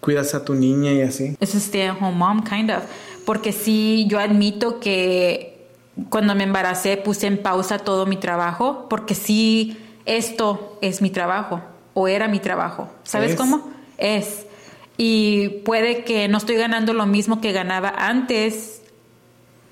[0.00, 1.36] cuidas a tu niña y así.
[1.40, 2.84] Es stay at home mom, kind of.
[3.24, 5.66] Porque sí, yo admito que
[6.08, 9.76] cuando me embaracé puse en pausa todo mi trabajo, porque sí,
[10.06, 11.60] esto es mi trabajo,
[11.94, 12.88] o era mi trabajo.
[13.02, 13.36] ¿Sabes Es.
[13.36, 13.68] cómo?
[13.98, 14.46] Es.
[14.96, 18.82] Y puede que no estoy ganando lo mismo que ganaba antes,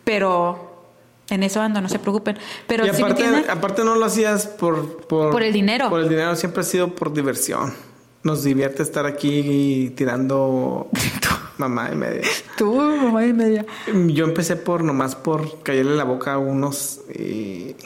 [0.05, 0.85] pero
[1.31, 2.39] en eso ando, no se preocupen.
[2.67, 3.51] Pero y sí aparte, entienden?
[3.51, 5.31] aparte no lo hacías por, por...
[5.33, 5.89] Por el dinero.
[5.91, 7.75] Por el dinero, siempre ha sido por diversión.
[8.23, 10.89] Nos divierte estar aquí tirando
[11.59, 12.23] mamá y media.
[12.57, 13.65] Tú, mamá y media.
[14.09, 17.77] Yo empecé por nomás por callarle la boca a unos y...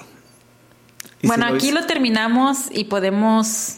[1.22, 3.76] y bueno, lo aquí lo terminamos y podemos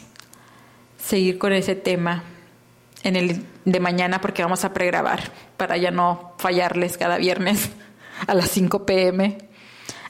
[0.98, 2.24] seguir con ese tema
[3.02, 7.70] en el de mañana porque vamos a pregrabar para ya no fallarles cada viernes
[8.26, 9.38] a las 5 pm.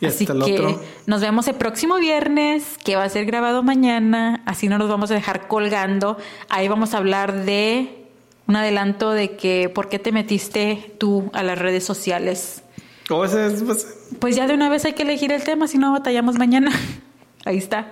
[0.02, 0.82] Y Así hasta el que otro.
[1.06, 4.42] nos vemos el próximo viernes, que va a ser grabado mañana.
[4.46, 6.18] Así no nos vamos a dejar colgando.
[6.48, 8.08] Ahí vamos a hablar de
[8.48, 12.64] un adelanto de que por qué te metiste tú a las redes sociales.
[13.10, 13.86] O pues,
[14.18, 16.72] Pues ya de una vez hay que elegir el tema, si no batallamos mañana.
[17.44, 17.86] Ahí está.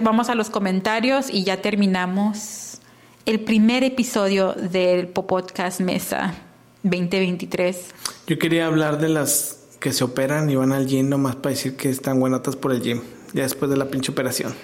[0.00, 2.80] Vamos a los comentarios y ya terminamos
[3.26, 6.34] el primer episodio del Popodcast Mesa
[6.82, 7.94] 2023.
[8.26, 11.76] Yo quería hablar de las que se operan y van al gym nomás para decir
[11.76, 13.00] que están buenotas por el gym.
[13.32, 14.54] Ya después de la pinche operación.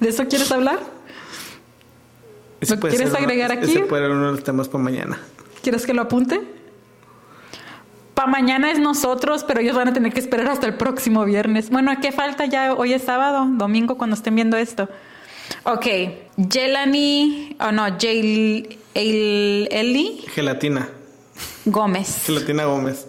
[0.00, 0.78] ¿De eso quieres hablar?
[2.60, 3.70] Ese ¿Lo puede quieres agregar aquí?
[3.70, 5.18] Ese puede ser uno de los temas para mañana.
[5.62, 6.40] ¿Quieres que lo apunte?
[8.14, 11.70] Para mañana es nosotros, pero ellos van a tener que esperar hasta el próximo viernes.
[11.70, 12.72] Bueno, ¿a qué falta ya?
[12.74, 14.88] Hoy es sábado, domingo, cuando estén viendo esto.
[15.64, 15.86] Ok,
[16.50, 20.88] Jelani, o no, Jel, El- Eli Gelatina.
[21.66, 22.22] Gómez.
[22.26, 23.08] Gelatina Gómez.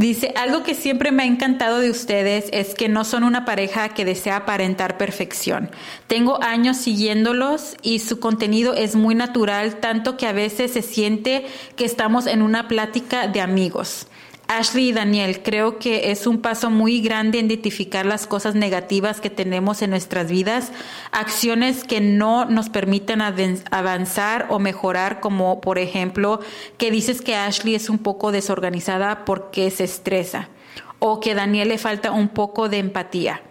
[0.00, 3.90] Dice, algo que siempre me ha encantado de ustedes es que no son una pareja
[3.90, 5.70] que desea aparentar perfección.
[6.06, 11.44] Tengo años siguiéndolos y su contenido es muy natural, tanto que a veces se siente
[11.76, 14.06] que estamos en una plática de amigos.
[14.50, 19.30] Ashley y Daniel, creo que es un paso muy grande identificar las cosas negativas que
[19.30, 20.72] tenemos en nuestras vidas,
[21.12, 26.40] acciones que no nos permiten avanzar o mejorar, como por ejemplo
[26.78, 30.48] que dices que Ashley es un poco desorganizada porque se estresa
[30.98, 33.42] o que Daniel le falta un poco de empatía.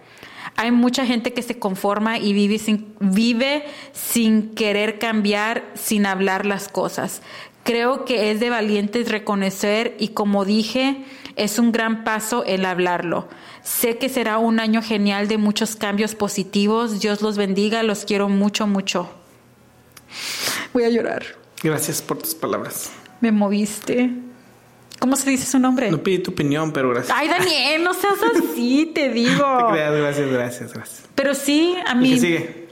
[0.57, 6.45] Hay mucha gente que se conforma y vive sin, vive sin querer cambiar, sin hablar
[6.45, 7.21] las cosas.
[7.69, 11.05] Creo que es de valientes reconocer y como dije,
[11.35, 13.29] es un gran paso el hablarlo.
[13.61, 16.99] Sé que será un año genial de muchos cambios positivos.
[16.99, 19.11] Dios los bendiga, los quiero mucho, mucho.
[20.73, 21.23] Voy a llorar.
[21.61, 22.89] Gracias por tus palabras.
[23.21, 24.13] Me moviste.
[24.97, 25.91] ¿Cómo se dice su nombre?
[25.91, 27.15] No pedí tu opinión, pero gracias.
[27.15, 28.15] Ay, Daniel, no seas
[28.51, 29.45] así, te digo.
[29.67, 31.03] Te creas, gracias, gracias, gracias.
[31.13, 32.13] Pero sí, a ¿Y mí.
[32.15, 32.67] qué sigue?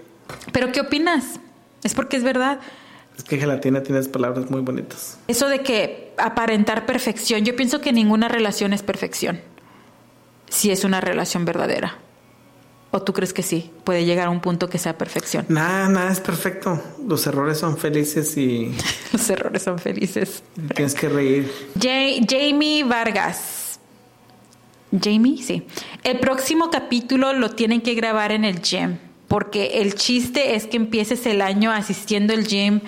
[0.52, 1.40] ¿Pero qué opinas?
[1.84, 2.60] Es porque es verdad.
[3.18, 5.18] Es que Gelatina tienes palabras muy bonitas.
[5.28, 9.42] Eso de que aparentar perfección, yo pienso que ninguna relación es perfección.
[10.50, 11.98] Si es una relación verdadera.
[12.92, 13.70] ¿O tú crees que sí?
[13.84, 15.46] Puede llegar a un punto que sea perfección.
[15.50, 16.82] Nada, nada es perfecto.
[17.06, 18.72] Los errores son felices y
[19.12, 20.42] Los errores son felices.
[20.76, 21.52] tienes que reír.
[21.82, 23.80] Ja- Jamie Vargas.
[25.04, 25.68] Jamie, sí.
[26.04, 28.98] El próximo capítulo lo tienen que grabar en el gym.
[29.28, 32.82] Porque el chiste es que empieces el año asistiendo al gym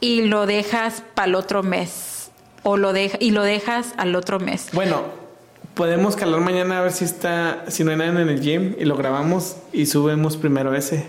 [0.00, 2.30] y lo dejas para el otro mes.
[2.62, 4.70] O lo deja, y lo dejas al otro mes.
[4.72, 5.02] Bueno,
[5.74, 8.84] podemos calar mañana a ver si está, si no hay nadie en el gym y
[8.86, 11.06] lo grabamos y subimos primero ese.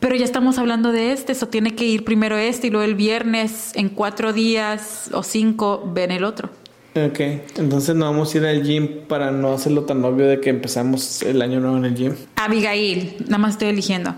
[0.00, 2.94] Pero ya estamos hablando de este, eso tiene que ir primero este y luego el
[2.94, 6.50] viernes, en cuatro días o cinco, ven el otro.
[6.96, 7.20] Ok,
[7.56, 11.22] entonces no vamos a ir al gym para no hacerlo tan obvio de que empezamos
[11.22, 12.14] el año nuevo en el gym.
[12.36, 14.14] Abigail, nada más estoy eligiendo.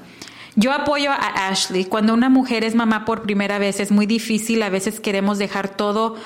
[0.57, 1.87] Yo apoyo a Ashley.
[1.87, 5.75] Cuando una mujer es mamá por primera vez es muy difícil, a veces queremos dejar
[5.75, 6.17] todo,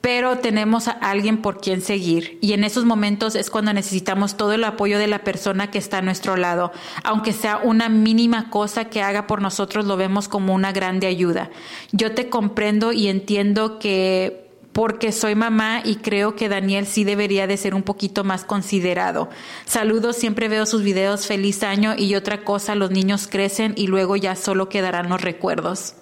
[0.00, 2.38] pero tenemos a alguien por quien seguir.
[2.40, 5.98] Y en esos momentos es cuando necesitamos todo el apoyo de la persona que está
[5.98, 6.70] a nuestro lado.
[7.02, 11.50] Aunque sea una mínima cosa que haga por nosotros, lo vemos como una grande ayuda.
[11.90, 14.45] Yo te comprendo y entiendo que
[14.76, 19.30] porque soy mamá y creo que Daniel sí debería de ser un poquito más considerado.
[19.64, 24.16] Saludos, siempre veo sus videos, feliz año y otra cosa, los niños crecen y luego
[24.16, 25.94] ya solo quedarán los recuerdos.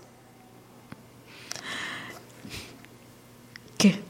[3.79, 4.01] ¿Qué?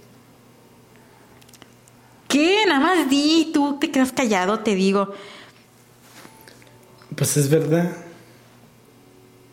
[2.26, 2.64] ¿Qué?
[2.66, 5.12] Nada más di, tú te quedas callado, te digo.
[7.14, 7.94] Pues es verdad.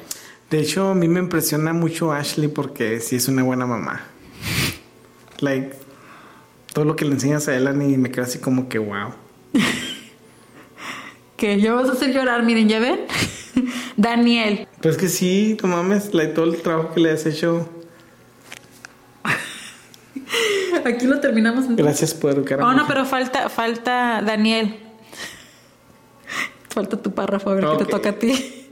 [0.50, 4.04] De hecho, a mí me impresiona mucho Ashley porque sí es una buena mamá.
[5.40, 5.76] Like,
[6.72, 9.10] todo lo que le enseñas a Elani me queda así como que wow.
[11.46, 13.02] Que ya vas a hacer llorar, miren, ¿ya ven?
[13.98, 17.70] Daniel, Pues que sí, no mames, like, todo el trabajo que le has hecho.
[20.86, 21.66] aquí lo terminamos.
[21.70, 24.76] Gracias por educar Oh, no, pero falta, falta Daniel.
[26.70, 28.68] Falta tu párrafo, a ver qué te toca a ti.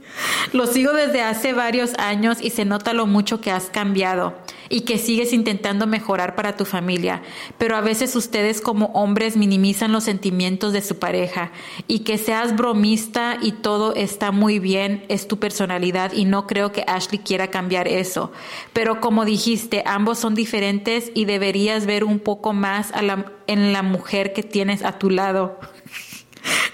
[0.52, 4.34] Lo sigo desde hace varios años y se nota lo mucho que has cambiado
[4.68, 7.22] y que sigues intentando mejorar para tu familia,
[7.58, 11.52] pero a veces ustedes como hombres minimizan los sentimientos de su pareja
[11.86, 16.72] y que seas bromista y todo está muy bien, es tu personalidad y no creo
[16.72, 18.32] que Ashley quiera cambiar eso.
[18.72, 23.72] Pero como dijiste, ambos son diferentes y deberías ver un poco más a la- en
[23.72, 25.58] la mujer que tienes a tu lado.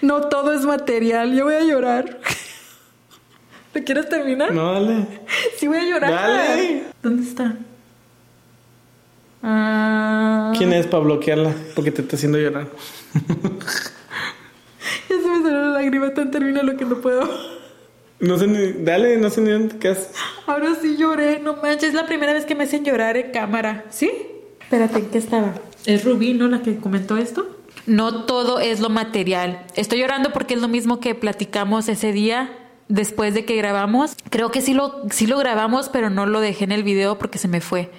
[0.03, 2.21] No todo es material, yo voy a llorar.
[3.73, 4.53] ¿Te quieres terminar?
[4.53, 5.07] No, dale.
[5.59, 6.11] Sí voy a llorar.
[6.11, 6.85] Dale.
[7.03, 7.55] ¿Dónde está?
[9.43, 11.55] Ah, ¿Quién es para bloquearla?
[11.75, 12.69] Porque te está haciendo llorar.
[15.09, 17.29] Ya se me salió la lágrima, tan termina lo que no puedo.
[18.21, 18.85] No sé ni.
[18.85, 20.11] Dale, no sé ni dónde te quedas.
[20.47, 23.85] Ahora sí lloré, no manches, es la primera vez que me hacen llorar en cámara.
[23.91, 24.11] ¿Sí?
[24.61, 25.55] Espérate, ¿en qué estaba?
[25.85, 27.47] ¿Es Rubí, no, la que comentó esto?
[27.87, 29.65] No todo es lo material.
[29.75, 32.53] Estoy llorando porque es lo mismo que platicamos ese día
[32.89, 34.15] después de que grabamos.
[34.29, 37.39] Creo que sí lo, sí lo grabamos, pero no lo dejé en el video porque
[37.39, 37.91] se me fue.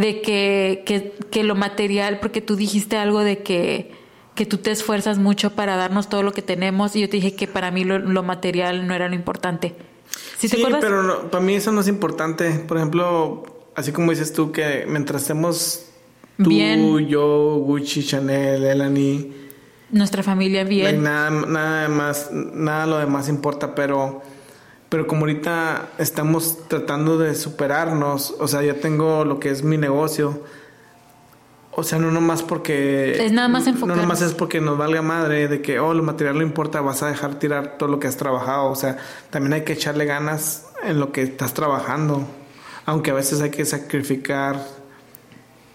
[0.00, 3.90] De que, que, que lo material, porque tú dijiste algo de que,
[4.34, 7.34] que tú te esfuerzas mucho para darnos todo lo que tenemos y yo te dije
[7.34, 9.74] que para mí lo, lo material no era lo importante.
[10.38, 10.80] ¿Sí, te Sí, acuerdas?
[10.84, 12.50] pero no, para mí eso no es importante.
[12.68, 13.44] Por ejemplo,
[13.74, 15.86] así como dices tú, que mientras estemos
[16.42, 17.08] tú, Bien.
[17.08, 19.32] yo, Gucci, Chanel, Elani,
[19.90, 20.84] Nuestra familia bien.
[20.84, 24.22] like, nada, nada más, nada lo demás importa, pero,
[24.88, 29.76] pero como ahorita estamos tratando de superarnos, o sea, ya tengo lo que es mi
[29.76, 30.42] negocio.
[31.72, 33.24] O sea, no nomás porque...
[33.24, 34.02] Es nada más No enfocarnos.
[34.02, 37.08] nomás es porque nos valga madre de que, oh, lo material no importa, vas a
[37.08, 38.66] dejar tirar todo lo que has trabajado.
[38.66, 38.96] O sea,
[39.30, 42.26] también hay que echarle ganas en lo que estás trabajando.
[42.84, 44.60] Aunque a veces hay que sacrificar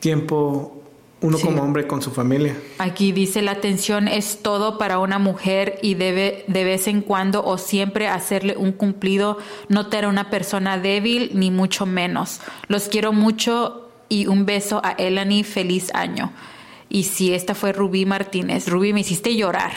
[0.02, 0.83] tiempo
[1.24, 1.46] uno Sí.
[1.46, 2.56] como hombre con su familia.
[2.78, 7.44] Aquí dice la atención es todo para una mujer y debe de vez en cuando
[7.44, 12.42] o siempre hacerle un cumplido, no te hará una persona débil ni mucho menos.
[12.68, 16.32] Los quiero mucho y un beso a Elani, feliz año.
[16.90, 18.68] Y sí, esta fue Rubí Martínez.
[18.68, 19.72] Rubí, me hiciste llorar.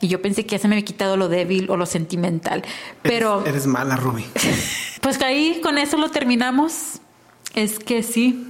[0.00, 2.62] Y yo pensé que ya se me había quitado lo débil o lo sentimental.
[3.02, 3.40] Pero...
[3.42, 4.24] Eres, eres mala, Ruby.
[5.02, 7.00] Pues ahí con eso lo terminamos.
[7.54, 8.46] Es que sí.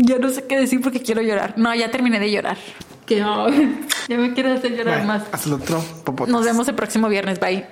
[0.00, 1.54] Ya no sé qué decir porque quiero llorar.
[1.56, 2.56] No, ya terminé de llorar.
[3.04, 5.06] Que ay, ya me quiero hacer llorar Bye.
[5.06, 5.22] más.
[5.32, 6.30] Haz el otro popote.
[6.30, 7.40] Nos vemos el próximo viernes.
[7.40, 7.66] Bye.